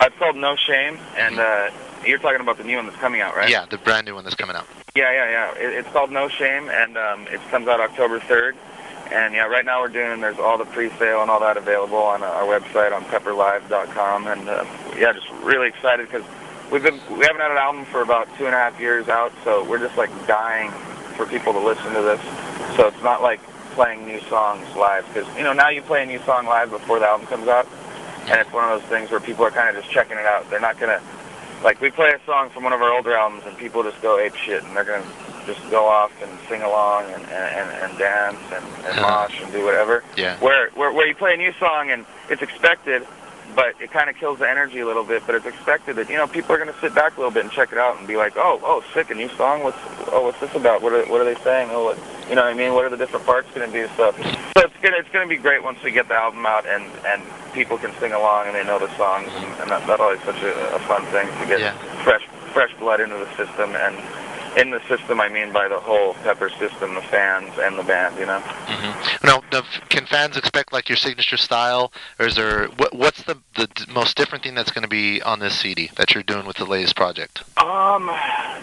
It's 0.00 0.16
called 0.18 0.36
No 0.36 0.56
Shame, 0.56 0.98
and 1.18 1.38
uh, 1.38 1.70
you're 2.06 2.18
talking 2.18 2.40
about 2.40 2.56
the 2.56 2.64
new 2.64 2.76
one 2.76 2.86
that's 2.86 2.98
coming 2.98 3.20
out, 3.20 3.36
right? 3.36 3.50
Yeah, 3.50 3.66
the 3.66 3.76
brand 3.76 4.06
new 4.06 4.14
one 4.14 4.24
that's 4.24 4.34
coming 4.34 4.56
out. 4.56 4.66
Yeah, 4.96 5.12
yeah, 5.12 5.30
yeah. 5.30 5.54
It, 5.62 5.74
it's 5.74 5.88
called 5.90 6.10
No 6.10 6.28
Shame, 6.28 6.70
and 6.70 6.96
um, 6.96 7.26
it 7.28 7.40
comes 7.50 7.68
out 7.68 7.80
October 7.80 8.18
3rd. 8.20 8.54
And 9.12 9.34
yeah, 9.34 9.44
right 9.44 9.64
now 9.64 9.82
we're 9.82 9.88
doing. 9.88 10.22
There's 10.22 10.38
all 10.38 10.56
the 10.56 10.64
pre-sale 10.64 11.20
and 11.20 11.30
all 11.30 11.40
that 11.40 11.58
available 11.58 11.98
on 11.98 12.22
uh, 12.22 12.26
our 12.26 12.44
website 12.44 12.94
on 12.94 13.04
pepperlive.com, 13.04 14.26
and 14.26 14.48
uh, 14.48 14.64
yeah, 14.96 15.12
just 15.12 15.28
really 15.42 15.68
excited 15.68 16.10
because 16.10 16.26
we've 16.70 16.82
been 16.82 16.98
we 17.10 17.26
haven't 17.26 17.42
had 17.42 17.50
an 17.50 17.58
album 17.58 17.84
for 17.84 18.00
about 18.00 18.26
two 18.38 18.46
and 18.46 18.54
a 18.54 18.58
half 18.58 18.80
years 18.80 19.10
out, 19.10 19.32
so 19.44 19.68
we're 19.68 19.78
just 19.78 19.98
like 19.98 20.10
dying 20.26 20.70
for 21.14 21.26
people 21.26 21.52
to 21.52 21.60
listen 21.60 21.92
to 21.92 22.00
this. 22.00 22.20
So 22.76 22.86
it's 22.88 23.02
not 23.02 23.20
like 23.20 23.40
playing 23.72 24.06
new 24.06 24.20
songs 24.22 24.66
live 24.76 25.06
because 25.08 25.26
you 25.36 25.42
know 25.42 25.52
now 25.52 25.68
you 25.68 25.82
play 25.82 26.02
a 26.02 26.06
new 26.06 26.20
song 26.20 26.46
live 26.46 26.70
before 26.70 26.98
the 26.98 27.06
album 27.06 27.26
comes 27.26 27.48
out, 27.48 27.66
and 28.26 28.40
it's 28.40 28.52
one 28.52 28.64
of 28.70 28.80
those 28.80 28.88
things 28.88 29.10
where 29.10 29.20
people 29.20 29.44
are 29.44 29.50
kind 29.50 29.74
of 29.74 29.82
just 29.82 29.92
checking 29.92 30.16
it 30.16 30.26
out. 30.26 30.48
They're 30.50 30.60
not 30.60 30.78
gonna 30.78 31.00
like 31.62 31.80
we 31.80 31.90
play 31.90 32.10
a 32.10 32.20
song 32.24 32.50
from 32.50 32.64
one 32.64 32.72
of 32.72 32.82
our 32.82 32.92
older 32.92 33.14
albums 33.14 33.44
and 33.46 33.56
people 33.56 33.82
just 33.82 34.00
go 34.02 34.18
ape 34.18 34.34
shit 34.34 34.64
and 34.64 34.76
they're 34.76 34.84
gonna 34.84 35.06
just 35.46 35.60
go 35.70 35.86
off 35.86 36.12
and 36.22 36.30
sing 36.48 36.62
along 36.62 37.04
and 37.12 37.24
and, 37.24 37.70
and 37.70 37.98
dance 37.98 38.38
and, 38.52 38.64
and 38.64 38.98
uh-huh. 38.98 39.26
mosh 39.28 39.40
and 39.42 39.52
do 39.52 39.64
whatever. 39.64 40.04
Yeah. 40.16 40.38
Where, 40.38 40.70
where 40.70 40.92
where 40.92 41.06
you 41.06 41.14
play 41.14 41.34
a 41.34 41.36
new 41.36 41.52
song 41.54 41.90
and 41.90 42.04
it's 42.28 42.42
expected, 42.42 43.06
but 43.54 43.74
it 43.80 43.90
kind 43.90 44.08
of 44.10 44.16
kills 44.16 44.38
the 44.38 44.48
energy 44.48 44.80
a 44.80 44.86
little 44.86 45.04
bit. 45.04 45.22
But 45.26 45.34
it's 45.36 45.46
expected 45.46 45.96
that 45.96 46.08
you 46.08 46.16
know 46.16 46.26
people 46.26 46.54
are 46.54 46.58
gonna 46.58 46.74
sit 46.80 46.94
back 46.94 47.16
a 47.16 47.20
little 47.20 47.32
bit 47.32 47.44
and 47.44 47.52
check 47.52 47.72
it 47.72 47.78
out 47.78 47.98
and 47.98 48.06
be 48.06 48.16
like, 48.16 48.36
oh 48.36 48.60
oh 48.62 48.82
sick 48.94 49.10
a 49.10 49.14
new 49.14 49.28
song. 49.36 49.62
What's 49.62 49.78
oh 50.12 50.22
what's 50.24 50.40
this 50.40 50.54
about? 50.54 50.82
What 50.82 50.92
are 50.92 51.04
what 51.06 51.20
are 51.20 51.24
they 51.24 51.40
saying? 51.42 51.70
Oh 51.72 51.84
what, 51.84 51.98
you 52.28 52.34
know 52.34 52.42
what 52.42 52.50
I 52.52 52.54
mean? 52.54 52.74
What 52.74 52.84
are 52.84 52.90
the 52.90 52.96
different 52.96 53.26
parts 53.26 53.48
gonna 53.54 53.70
be? 53.72 53.86
So 53.96 54.12
so 54.12 54.64
it's 54.66 54.76
gonna 54.82 54.96
it's 54.98 55.08
gonna 55.10 55.28
be 55.28 55.36
great 55.36 55.62
once 55.62 55.82
we 55.82 55.90
get 55.90 56.08
the 56.08 56.14
album 56.14 56.46
out 56.46 56.66
and 56.66 56.84
and 57.06 57.22
people 57.52 57.76
can 57.78 57.92
sing 58.00 58.12
along 58.12 58.46
and 58.46 58.54
they 58.56 58.64
know 58.64 58.78
the 58.78 58.88
songs 58.96 59.28
and, 59.34 59.44
and 59.60 59.70
that, 59.70 59.86
that's 59.86 60.00
always 60.00 60.20
such 60.22 60.40
a, 60.42 60.74
a 60.74 60.78
fun 60.80 61.04
thing 61.06 61.26
to 61.40 61.46
get 61.46 61.60
Yeah. 61.60 61.72
fresh 62.02 62.26
fresh 62.52 62.74
blood 62.78 63.00
into 63.00 63.16
the 63.16 63.28
system 63.36 63.74
and 63.76 63.96
in 64.56 64.70
the 64.70 64.80
system 64.88 65.20
I 65.20 65.28
mean 65.28 65.52
by 65.52 65.68
the 65.68 65.78
whole 65.78 66.14
Pepper 66.14 66.50
system, 66.50 66.94
the 66.94 67.02
fans 67.02 67.52
and 67.58 67.78
the 67.78 67.82
band, 67.82 68.18
you 68.18 68.26
know. 68.26 68.40
hmm 68.40 69.26
Now, 69.26 69.42
now, 69.52 69.62
can 69.88 70.06
fans 70.06 70.36
expect 70.36 70.72
like 70.72 70.88
your 70.88 70.96
signature 70.96 71.36
style, 71.36 71.92
or 72.18 72.26
is 72.26 72.36
there 72.36 72.66
what, 72.66 72.94
what's 72.94 73.22
the 73.22 73.38
the 73.54 73.68
most 73.92 74.16
different 74.16 74.44
thing 74.44 74.54
that's 74.54 74.70
going 74.70 74.82
to 74.82 74.88
be 74.88 75.22
on 75.22 75.38
this 75.38 75.58
CD 75.58 75.90
that 75.96 76.14
you're 76.14 76.22
doing 76.22 76.46
with 76.46 76.56
the 76.56 76.64
latest 76.64 76.96
project? 76.96 77.42
Um, 77.58 78.06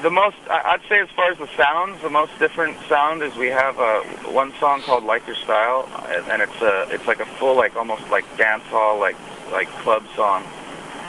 the 0.02 0.10
most 0.10 0.38
I'd 0.50 0.82
say 0.90 1.00
as 1.00 1.10
far 1.16 1.32
as 1.32 1.38
the 1.38 1.50
sounds, 1.58 2.02
the 2.02 2.10
most 2.10 2.38
different 2.40 2.78
sound 2.88 3.22
is 3.24 3.36
we 3.36 3.48
have 3.48 3.80
uh, 3.80 4.02
one 4.32 4.54
song 4.60 4.82
called 4.82 5.04
"Like 5.04 5.26
Your 5.28 5.36
Style," 5.36 5.90
and 6.10 6.26
and 6.28 6.42
it's 6.42 6.62
a 6.62 6.88
it's 6.92 7.08
like 7.08 7.20
a 7.20 7.26
full 7.26 7.56
like 7.56 7.76
almost 7.76 8.10
like 8.10 8.26
dance 8.38 8.64
hall 8.66 9.00
like 9.00 9.16
like 9.52 9.68
club 9.84 10.04
song, 10.16 10.44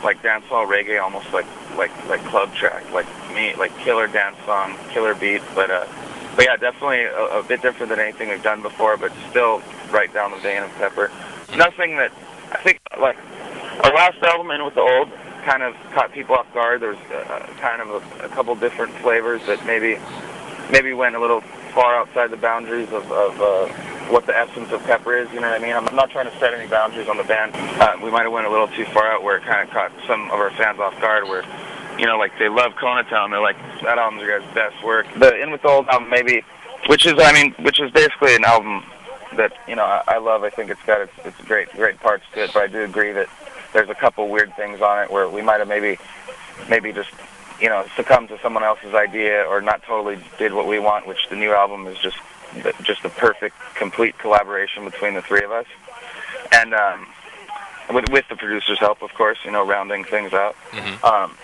like 0.03 0.23
dance 0.23 0.45
hall 0.47 0.67
reggae, 0.67 1.03
almost 1.03 1.33
like 1.33 1.47
like 1.77 1.93
like 2.09 2.25
club 2.25 2.55
track, 2.55 2.91
like 2.93 3.07
me 3.35 3.55
like 3.57 3.77
killer 3.79 4.07
dance 4.07 4.37
song, 4.47 4.77
killer 4.91 5.15
beat, 5.15 5.43
but 5.55 5.71
uh. 5.71 5.87
But 6.37 6.45
yeah, 6.45 6.57
definitely 6.57 7.03
a, 7.03 7.41
a 7.41 7.43
bit 7.43 7.61
different 7.61 7.91
than 7.91 7.99
anything 7.99 8.29
we've 8.29 8.43
done 8.43 8.63
before, 8.63 8.97
but 8.97 9.13
still 9.31 9.61
right 9.91 10.11
down 10.15 10.31
the 10.31 10.39
vein 10.39 10.63
of 10.63 10.71
Pepper. 10.77 11.11
Nothing 11.57 11.97
that 11.97 12.13
I 12.53 12.59
think 12.63 12.79
like 12.99 13.17
our 13.83 13.93
last 13.93 14.23
album, 14.23 14.51
In 14.53 14.65
with 14.65 14.75
the 14.75 14.81
Old, 14.81 15.11
kind 15.45 15.65
of 15.65 15.75
caught 15.93 16.13
people 16.13 16.37
off 16.37 16.47
guard. 16.55 16.83
There 16.83 16.91
was 16.91 16.99
uh, 17.13 17.47
kind 17.59 17.83
of 17.83 17.89
a, 17.91 18.27
a 18.27 18.29
couple 18.29 18.55
different 18.55 18.93
flavors 18.99 19.45
that 19.47 19.67
maybe 19.67 19.99
maybe 20.71 20.93
went 20.93 21.17
a 21.17 21.21
little 21.21 21.41
far 21.75 21.97
outside 21.97 22.31
the 22.31 22.37
boundaries 22.37 22.93
of, 22.93 23.11
of 23.11 23.41
uh, 23.41 23.67
what 24.11 24.27
the 24.27 24.37
essence 24.37 24.73
of 24.73 24.83
Pepper 24.85 25.17
is. 25.17 25.33
You 25.33 25.41
know 25.41 25.49
what 25.49 25.61
I 25.61 25.65
mean? 25.65 25.75
I'm 25.75 25.95
not 25.95 26.11
trying 26.11 26.31
to 26.31 26.39
set 26.39 26.53
any 26.53 26.69
boundaries 26.69 27.09
on 27.09 27.17
the 27.17 27.25
band. 27.25 27.53
Uh, 27.55 27.97
we 28.03 28.11
might 28.11 28.23
have 28.23 28.33
went 28.33 28.47
a 28.47 28.51
little 28.51 28.69
too 28.69 28.85
far 28.87 29.11
out 29.13 29.23
where 29.23 29.37
it 29.37 29.45
kind 29.45 29.67
of 29.67 29.73
caught 29.73 29.93
some 30.07 30.25
of 30.31 30.39
our 30.39 30.51
fans 30.51 30.79
off 30.79 31.01
guard. 31.01 31.25
Where 31.25 31.45
you 31.99 32.07
know, 32.07 32.19
like 32.19 32.33
they 32.39 32.49
love 32.49 32.73
Kona 32.81 33.05
Town. 33.05 33.31
They're 33.31 33.41
like, 33.41 33.57
that 33.83 33.99
album's 33.99 34.23
your 34.23 34.41
guys' 34.41 34.55
best 34.55 34.83
work. 34.85 35.07
The 35.19 35.41
In 35.41 35.51
with 35.51 35.65
Old 35.65 35.87
album, 35.89 36.11
maybe, 36.11 36.43
which 36.87 37.07
is, 37.07 37.15
I 37.19 37.33
mean, 37.33 37.53
which 37.61 37.81
is 37.81 37.91
basically 37.91 38.35
an 38.35 38.45
album 38.45 38.85
that 39.37 39.53
you 39.69 39.77
know 39.77 39.85
I, 39.85 40.03
I 40.09 40.19
love. 40.19 40.43
I 40.43 40.51
think 40.51 40.71
it's 40.71 40.83
got 40.83 41.01
its, 41.01 41.13
its 41.25 41.41
great 41.43 41.71
great 41.73 42.01
parts 42.01 42.25
to 42.35 42.45
it, 42.45 42.51
but 42.53 42.63
I 42.63 42.67
do 42.67 42.83
agree 42.83 43.13
that 43.13 43.29
there's 43.73 43.89
a 43.89 43.95
couple 43.95 44.29
weird 44.29 44.55
things 44.57 44.81
on 44.81 45.05
it 45.05 45.11
where 45.11 45.29
we 45.29 45.43
might 45.43 45.59
have 45.59 45.69
maybe 45.69 45.99
maybe 46.69 46.93
just 46.93 47.11
you 47.61 47.69
know 47.69 47.85
succumbed 47.97 48.29
to 48.29 48.41
someone 48.41 48.65
else's 48.65 48.95
idea 48.95 49.45
or 49.45 49.61
not 49.61 49.83
totally 49.83 50.19
did 50.39 50.53
what 50.53 50.67
we 50.67 50.79
want. 50.79 51.07
Which 51.07 51.29
the 51.29 51.37
new 51.37 51.53
album 51.53 51.87
is 51.87 51.99
just 51.99 52.17
just 52.83 53.05
a 53.05 53.09
perfect 53.11 53.57
complete 53.75 54.19
collaboration 54.19 54.85
between 54.85 55.15
the 55.15 55.23
three 55.23 55.43
of 55.45 55.51
us. 55.51 55.67
And 56.53 56.75
um, 56.75 57.07
with 57.93 58.09
with 58.11 58.29
the 58.29 58.37
producer's 58.37 58.79
help, 58.79 59.03
of 59.03 59.13
course. 59.15 59.39
You 59.45 59.51
know, 59.51 59.67
rounding 59.67 60.05
things 60.05 60.33
out. 60.33 60.57
Mhm. 60.73 61.05
Um, 61.05 61.37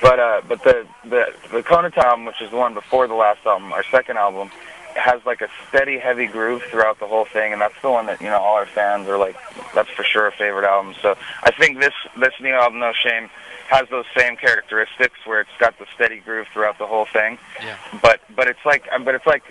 but 0.00 0.18
uh, 0.18 0.40
but 0.48 0.62
the 0.64 0.86
the 1.04 1.34
the 1.50 1.62
Conant 1.62 1.96
album, 1.96 2.24
which 2.24 2.40
is 2.40 2.50
the 2.50 2.56
one 2.56 2.74
before 2.74 3.06
the 3.06 3.14
last 3.14 3.44
album, 3.46 3.72
our 3.72 3.84
second 3.90 4.16
album, 4.18 4.50
has 4.94 5.20
like 5.26 5.40
a 5.40 5.48
steady, 5.68 5.98
heavy 5.98 6.26
groove 6.26 6.62
throughout 6.70 6.98
the 7.00 7.06
whole 7.06 7.24
thing, 7.24 7.52
and 7.52 7.60
that's 7.60 7.80
the 7.82 7.90
one 7.90 8.06
that 8.06 8.20
you 8.20 8.28
know 8.28 8.38
all 8.38 8.56
our 8.56 8.66
fans 8.66 9.08
are 9.08 9.18
like. 9.18 9.36
That's 9.74 9.90
for 9.90 10.04
sure 10.04 10.26
a 10.26 10.32
favorite 10.32 10.64
album. 10.66 10.94
So 11.02 11.16
I 11.42 11.50
think 11.50 11.80
this 11.80 11.94
this 12.16 12.32
new 12.40 12.54
album, 12.54 12.78
No 12.78 12.92
Shame, 12.92 13.28
has 13.68 13.88
those 13.90 14.04
same 14.16 14.36
characteristics 14.36 15.18
where 15.24 15.40
it's 15.40 15.56
got 15.58 15.78
the 15.78 15.86
steady 15.94 16.20
groove 16.20 16.46
throughout 16.52 16.78
the 16.78 16.86
whole 16.86 17.06
thing. 17.06 17.38
Yeah. 17.62 17.76
But 18.02 18.20
but 18.34 18.48
it's 18.48 18.64
like 18.64 18.88
but 19.04 19.14
it's 19.14 19.26
like 19.26 19.42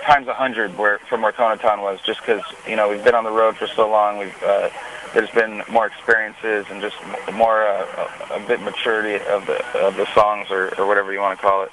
times 0.00 0.26
a 0.28 0.34
hundred 0.34 0.76
where 0.78 0.98
from 1.08 1.22
where 1.22 1.32
Kona 1.32 1.56
Town 1.56 1.80
was, 1.80 2.00
just 2.00 2.20
because 2.20 2.42
you 2.66 2.76
know 2.76 2.88
we've 2.88 3.04
been 3.04 3.14
on 3.14 3.24
the 3.24 3.30
road 3.30 3.56
for 3.56 3.66
so 3.66 3.90
long. 3.90 4.18
We've 4.18 4.42
uh, 4.42 4.70
there's 5.14 5.30
been 5.30 5.62
more 5.70 5.86
experiences 5.86 6.66
and 6.70 6.80
just 6.80 6.96
more 7.34 7.66
uh, 7.66 8.08
a, 8.30 8.42
a 8.42 8.46
bit 8.46 8.60
maturity 8.60 9.22
of 9.26 9.46
the 9.46 9.62
of 9.78 9.96
the 9.96 10.06
songs 10.14 10.48
or, 10.50 10.74
or 10.78 10.86
whatever 10.86 11.12
you 11.12 11.20
want 11.20 11.38
to 11.38 11.42
call 11.42 11.62
it. 11.64 11.70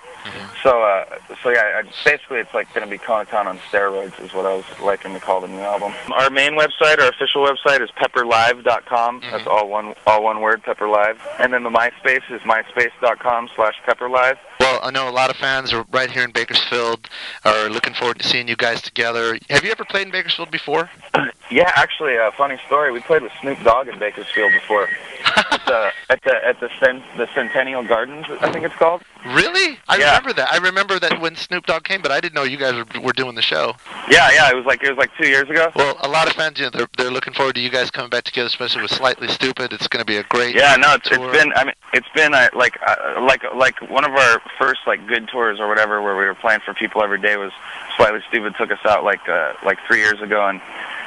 So 0.64 0.82
uh, 0.84 1.06
so 1.42 1.50
yeah, 1.50 1.82
I, 1.82 1.84
basically 2.04 2.40
it's 2.40 2.54
like 2.54 2.74
going 2.74 2.86
to 2.86 2.92
be 2.92 2.98
Kona 2.98 3.26
Town 3.26 3.48
on 3.48 3.58
steroids 3.72 4.20
is 4.24 4.34
what 4.34 4.46
I 4.46 4.56
was 4.56 4.66
liking 4.82 5.14
to 5.14 5.20
call 5.20 5.42
the 5.42 5.48
new 5.48 5.60
album. 5.60 5.94
Our 6.12 6.30
main 6.30 6.54
website, 6.54 7.00
our 7.00 7.10
official 7.10 7.46
website 7.46 7.82
is 7.82 7.90
pepperlive.com. 7.92 9.22
That's 9.22 9.48
all 9.48 9.70
one 9.70 9.96
all 10.06 10.24
one 10.24 10.42
word, 10.42 10.64
pepperlive. 10.64 11.18
And 11.40 11.54
then 11.54 11.64
the 11.64 11.70
MySpace 11.70 12.30
is 12.30 12.42
myspace.com 12.42 13.50
slash 13.56 13.76
pepperlive. 13.88 14.38
Well, 14.60 14.80
I 14.84 14.92
know 14.92 15.10
a 15.10 15.12
lot 15.12 15.30
of 15.30 15.38
fans 15.38 15.72
are 15.72 15.86
right 15.92 16.12
here 16.12 16.24
in 16.24 16.32
Bakersfield 16.32 17.08
are 17.46 17.70
looking 17.70 17.94
forward 17.94 18.20
to 18.20 18.28
seeing 18.28 18.48
you 18.48 18.56
guys 18.56 18.82
together. 18.82 19.38
Have 19.50 19.64
you 19.64 19.72
ever 19.72 19.86
played 19.86 20.08
in 20.08 20.12
Bakersfield 20.12 20.52
before? 20.52 20.90
Yeah, 21.52 21.72
actually, 21.76 22.16
a 22.16 22.32
funny 22.32 22.60
story. 22.68 22.92
We 22.92 23.00
played 23.00 23.24
with 23.24 23.32
Snoop 23.42 23.60
Dogg 23.64 23.88
in 23.88 23.98
Bakersfield 23.98 24.52
before. 24.54 24.88
at 25.36 25.62
the 25.66 25.92
at 26.10 26.22
the 26.24 26.46
at 26.48 26.60
the 26.60 26.70
cen- 26.80 27.04
the 27.18 27.28
Centennial 27.34 27.84
Gardens, 27.84 28.28
I 28.42 28.52
think 28.52 28.66
it's 28.66 28.76
called. 28.76 29.02
Really? 29.26 29.80
I 29.90 29.98
Yeah. 29.98 30.06
remember 30.16 30.34
that. 30.34 30.54
I 30.54 30.58
remember 30.58 31.00
that 31.00 31.20
when 31.20 31.36
Snoop 31.36 31.66
Dogg 31.66 31.84
came, 31.86 32.02
but 32.04 32.12
I 32.12 32.20
didn't 32.22 32.36
know 32.36 32.44
you 32.44 32.58
guys 32.58 32.74
were, 32.76 33.02
were 33.02 33.14
doing 33.14 33.34
the 33.36 33.42
show. 33.42 33.74
Yeah, 34.10 34.30
yeah. 34.32 34.50
It 34.52 34.56
was 34.56 34.66
like 34.66 34.84
it 34.84 34.90
was 34.90 34.98
like 35.00 35.10
two 35.20 35.28
years 35.28 35.50
ago. 35.50 35.72
Well, 35.76 35.98
a 36.02 36.08
lot 36.08 36.28
of 36.28 36.34
fans, 36.34 36.60
you 36.60 36.66
know, 36.66 36.70
they're, 36.72 36.88
they're 36.98 37.12
looking 37.12 37.34
forward 37.34 37.56
to 37.56 37.62
you 37.62 37.70
guys 37.72 37.90
coming 37.90 38.10
back 38.12 38.26
together, 38.26 38.48
especially 38.48 38.84
with 38.84 38.92
Slightly 38.92 39.28
Stoopid. 39.28 39.74
It's 39.74 39.88
going 39.88 40.02
to 40.02 40.06
be 40.06 40.18
a 40.18 40.24
great 40.24 40.56
Yeah, 40.56 40.76
no, 40.76 40.94
it's, 40.94 41.10
tour. 41.10 41.30
it's 41.34 41.38
been. 41.44 41.52
I 41.54 41.66
mean, 41.66 41.76
it's 41.94 42.08
been 42.16 42.34
uh, 42.36 42.50
like 42.54 42.78
uh, 42.86 43.22
like 43.22 43.42
like 43.56 43.82
one 43.90 44.06
of 44.06 44.12
our 44.12 44.42
first 44.60 44.82
like 44.86 45.06
good 45.08 45.28
tours 45.28 45.60
or 45.60 45.68
whatever, 45.68 46.00
where 46.02 46.16
we 46.16 46.26
were 46.26 46.36
playing 46.36 46.60
for 46.64 46.74
people 46.76 47.04
every 47.04 47.20
day. 47.20 47.38
Was 47.38 47.52
slightly 47.98 48.20
stupid. 48.30 48.54
Took 48.56 48.72
us 48.72 48.86
out 48.86 49.04
like 49.04 49.28
uh, 49.28 49.54
like 49.66 49.80
three 49.88 50.00
years 50.00 50.22
ago, 50.22 50.48
and 50.48 50.62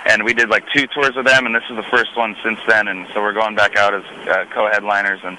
and 0.07 0.25
we 0.25 0.35
did 0.35 0.49
like 0.49 0.65
two 0.75 0.87
tours 0.87 1.15
with 1.15 1.27
them, 1.27 1.47
and 1.47 1.55
this 1.55 1.65
is 1.71 1.77
the 1.77 1.83
first 1.85 2.17
one 2.17 2.37
since 2.43 2.59
then. 2.67 2.88
And 2.88 3.07
so 3.12 3.21
we're 3.21 3.33
going 3.33 3.55
back 3.55 3.77
out 3.77 3.95
as 3.95 4.05
uh, 4.29 4.45
co-headliners, 4.51 5.21
and 5.25 5.38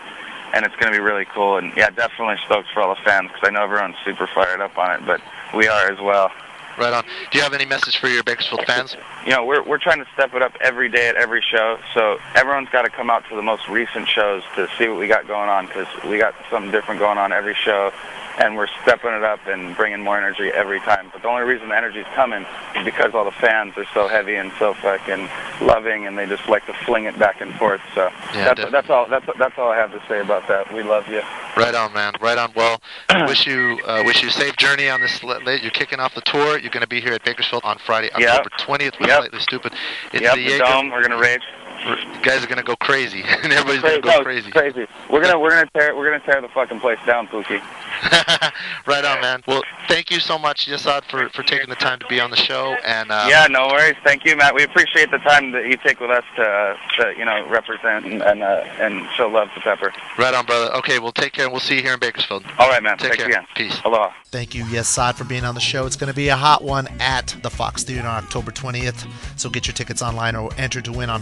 and 0.54 0.66
it's 0.66 0.76
going 0.76 0.92
to 0.92 0.98
be 0.98 1.02
really 1.02 1.26
cool. 1.26 1.58
And 1.58 1.74
yeah, 1.76 1.90
definitely 1.90 2.36
stoked 2.46 2.70
for 2.74 2.82
all 2.82 2.96
the 2.96 3.02
fans 3.02 3.30
because 3.32 3.48
I 3.48 3.52
know 3.52 3.64
everyone's 3.64 3.96
super 4.06 4.28
fired 4.28 4.62
up 4.62 4.78
on 4.78 4.92
it, 4.92 5.06
but 5.06 5.22
we 5.54 5.68
are 5.68 5.92
as 5.92 6.00
well. 6.00 6.32
Right 6.78 6.94
on. 6.94 7.04
Do 7.30 7.38
you 7.38 7.44
have 7.44 7.54
any 7.54 7.66
message 7.66 8.00
for 8.00 8.08
your 8.08 8.24
Bakersfield 8.24 8.66
fans? 8.66 8.96
you 9.26 9.32
know, 9.32 9.46
we're 9.46 9.62
we're 9.62 9.78
trying 9.78 10.04
to 10.04 10.08
step 10.14 10.34
it 10.34 10.42
up 10.42 10.56
every 10.60 10.90
day 10.90 11.08
at 11.08 11.16
every 11.16 11.42
show. 11.42 11.78
So 11.94 12.20
everyone's 12.36 12.70
got 12.70 12.84
to 12.84 12.90
come 12.90 13.10
out 13.10 13.28
to 13.30 13.36
the 13.36 13.44
most 13.44 13.68
recent 13.70 14.08
shows 14.08 14.42
to 14.56 14.68
see 14.78 14.88
what 14.88 14.98
we 14.98 15.08
got 15.08 15.28
going 15.28 15.50
on 15.50 15.68
because 15.68 15.88
we 16.06 16.18
got 16.18 16.34
something 16.50 16.72
different 16.72 17.00
going 17.00 17.18
on 17.18 17.32
every 17.32 17.54
show, 17.54 17.92
and 18.40 18.56
we're 18.56 18.68
stepping 18.82 19.12
it 19.14 19.24
up 19.24 19.46
and 19.48 19.76
bringing 19.76 20.02
more 20.02 20.18
energy 20.18 20.50
every 20.50 20.80
time. 20.80 21.10
But 21.14 21.22
the 21.22 21.28
only 21.28 21.44
reason 21.44 21.70
the 21.70 21.78
energy's 21.78 22.06
coming 22.16 22.46
is 22.76 22.84
because 22.86 23.14
all 23.14 23.26
the 23.26 23.32
fans 23.32 23.74
are 23.78 23.86
so 23.94 24.08
heavy 24.08 24.36
and 24.36 24.52
so 24.60 24.74
fucking 24.76 25.30
loving, 25.62 26.08
and 26.08 26.18
they 26.18 26.26
just 26.26 26.48
like 26.50 26.66
to 26.66 26.74
fling 26.86 27.06
it 27.06 27.18
back 27.20 27.42
and 27.42 27.54
forth. 27.56 27.82
So 27.94 28.12
Yeah, 28.34 28.54
that's 28.54 28.72
that's 28.72 28.90
all 28.90 29.08
that's 29.08 29.26
that's 29.38 29.58
all 29.58 29.70
I 29.72 29.78
have 29.78 29.92
to 29.92 30.02
say 30.08 30.20
about 30.20 30.48
that. 30.48 30.74
We 30.74 30.84
love 30.84 31.08
you. 31.08 31.22
Right 31.56 31.76
on, 31.76 31.94
man. 31.94 32.14
Right 32.20 32.38
on. 32.38 32.52
Well, 32.56 32.82
wish 33.28 33.46
you 33.46 33.80
uh, 33.86 34.04
wish 34.06 34.22
you 34.24 34.30
a 34.30 34.32
safe 34.32 34.56
journey 34.58 34.90
on 34.90 35.02
this. 35.02 35.24
l- 35.24 35.42
You're 35.44 35.72
kicking 35.72 36.00
off 36.00 36.16
the 36.16 36.22
tour. 36.22 36.58
You're 36.58 36.72
going 36.72 36.82
to 36.82 36.88
be 36.88 37.00
here 37.02 37.14
at 37.14 37.24
Bakersfield 37.24 37.64
on 37.64 37.78
Friday, 37.78 38.10
Yep. 38.18 38.46
October 38.48 38.50
20th. 38.58 39.00
With 39.00 39.10
Yep. 39.10 39.20
Slightly 39.20 39.40
Stoopid. 39.40 39.74
It's 40.14 40.22
yep, 40.24 40.36
the 40.36 40.48
the 40.52 40.58
dome. 40.58 40.90
We're 40.90 41.02
gonna 41.04 41.18
rage. 41.20 41.42
You 41.86 42.22
guys 42.22 42.44
are 42.44 42.48
going 42.48 42.58
to 42.58 42.64
go 42.64 42.76
crazy, 42.78 43.22
and 43.44 43.52
everybody's 43.52 43.82
Crazy, 43.82 43.82
going 43.82 44.02
to 44.02 44.08
go 44.08 44.18
no, 44.18 44.24
crazy. 44.24 44.52
crazy. 44.52 44.88
We're 45.10 45.22
gonna 45.22 45.38
we're 45.40 45.50
gonna 45.52 45.70
tear 45.76 45.96
we're 45.96 46.10
gonna 46.10 46.24
tear 46.24 46.42
the 46.42 46.48
fucking 46.50 46.80
place 46.80 47.00
down, 47.06 47.28
Pookie. 47.28 47.62
right 48.88 49.06
on, 49.06 49.22
man. 49.22 49.44
Well, 49.48 49.62
thank 49.88 50.10
you 50.12 50.20
so 50.20 50.38
much, 50.40 50.68
Yesod, 50.68 51.04
for, 51.06 51.30
for 51.30 51.44
taking 51.44 51.70
the 51.70 51.76
time 51.76 52.00
to 52.00 52.08
be 52.08 52.20
on 52.20 52.30
the 52.32 52.36
show. 52.38 52.76
And 52.86 53.12
uh, 53.12 53.28
Yeah, 53.30 53.48
no 53.50 53.68
worries. 53.68 53.96
Thank 54.04 54.26
you, 54.26 54.36
Matt. 54.36 54.56
We 54.56 54.64
appreciate 54.64 55.12
the 55.12 55.18
time 55.20 55.52
that 55.52 55.66
you 55.68 55.78
take 55.78 56.00
with 56.00 56.10
us 56.10 56.24
to, 56.38 56.42
uh, 56.44 56.78
to 56.98 57.14
you 57.18 57.26
know, 57.26 57.46
represent 57.48 58.06
and 58.06 58.22
and, 58.22 58.44
uh, 58.44 58.64
and 58.80 59.06
show 59.16 59.28
love 59.28 59.50
to 59.54 59.60
Pepper. 59.62 59.94
right 60.18 60.34
on, 60.34 60.46
brother. 60.46 60.74
Okay, 60.78 61.00
well, 61.00 61.12
take 61.12 61.34
care, 61.34 61.46
and 61.46 61.52
we'll 61.54 61.60
see 61.62 61.76
you 61.76 61.82
here 61.82 61.94
in 61.94 62.00
Bakersfield. 62.00 62.44
All 62.60 62.70
right, 62.70 62.82
man. 62.82 62.98
Take 62.98 63.10
Thanks 63.12 63.18
care. 63.18 63.28
again. 63.28 63.46
Peace. 63.56 63.80
Aloha. 63.86 64.12
Thank 64.32 64.56
you, 64.56 64.64
Yesod, 64.66 65.14
for 65.16 65.26
being 65.26 65.44
on 65.46 65.54
the 65.54 65.62
show. 65.62 65.86
It's 65.86 65.96
going 65.96 66.08
to 66.12 66.16
be 66.16 66.30
a 66.30 66.36
hot 66.36 66.64
one 66.64 66.88
at 67.00 67.36
the 67.44 67.52
Fox 67.52 67.84
Theater 67.84 68.08
on 68.08 68.24
October 68.24 68.52
20th. 68.52 69.08
So 69.40 69.48
get 69.50 69.68
your 69.68 69.76
tickets 69.76 70.02
online 70.02 70.36
or 70.36 70.50
enter 70.58 70.82
to 70.82 70.92
win 70.92 71.12
on 71.12 71.22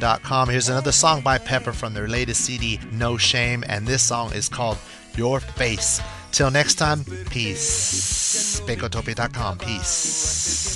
Here's 0.00 0.68
another 0.68 0.92
song 0.92 1.22
by 1.22 1.38
Pepper 1.38 1.72
from 1.72 1.92
their 1.92 2.06
latest 2.06 2.44
CD, 2.44 2.78
No 2.92 3.16
Shame, 3.16 3.64
and 3.68 3.86
this 3.86 4.02
song 4.02 4.32
is 4.32 4.48
called 4.48 4.78
Your 5.16 5.40
Face. 5.40 6.00
Till 6.30 6.50
next 6.50 6.76
time, 6.76 7.04
peace. 7.30 8.60
Bakotopia.com. 8.60 9.58
Peace. 9.58 10.67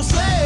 no 0.00 0.04
slave. 0.08 0.39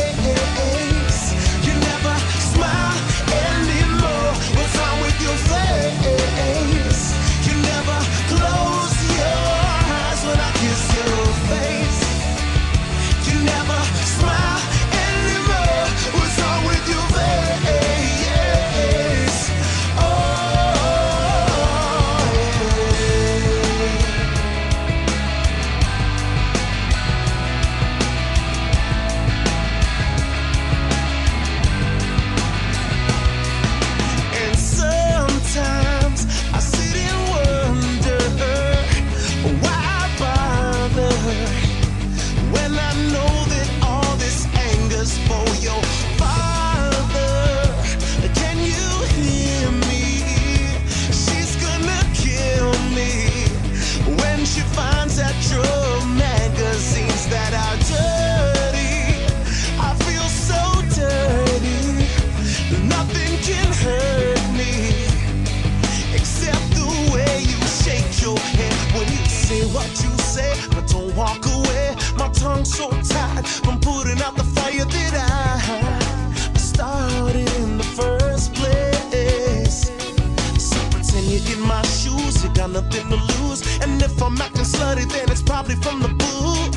Shoes, 81.87 82.43
you 82.45 82.53
got 82.55 82.71
nothing 82.71 83.09
to 83.11 83.17
lose. 83.17 83.63
And 83.83 84.01
if 84.03 84.23
I'm 84.23 84.41
acting 84.41 84.65
slutty, 84.65 85.11
then 85.11 85.31
it's 85.31 85.43
probably 85.43 85.77
from 85.77 86.01
the 86.01 86.09
booze. 86.09 86.71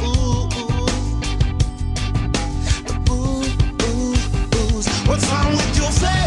The 2.88 2.94
boo, 3.06 3.44
boo, 3.80 4.16
booze. 4.52 4.88
What's 5.08 5.26
wrong 5.32 5.52
with 5.52 5.78
your 5.78 5.92
face? 5.92 6.27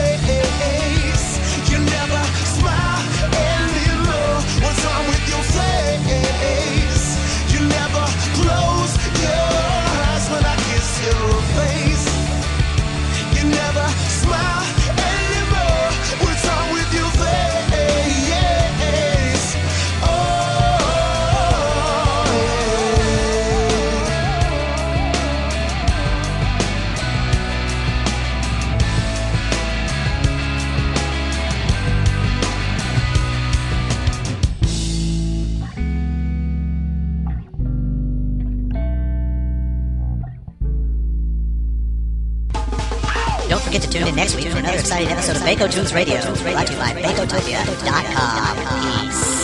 Forget 43.70 43.82
to 43.82 43.90
tune 43.90 44.08
in 44.08 44.16
next 44.16 44.34
week 44.34 44.48
for 44.48 44.58
another 44.58 44.78
exciting 44.78 45.06
episode 45.06 45.36
of 45.36 45.42
Bako 45.42 45.70
Tunes 45.70 45.94
Radio, 45.94 46.20
brought 46.20 46.66
to 46.66 46.72
you 46.72 46.78
by 46.80 46.92
Bakotopia.com. 46.92 49.06
Peace. 49.06 49.39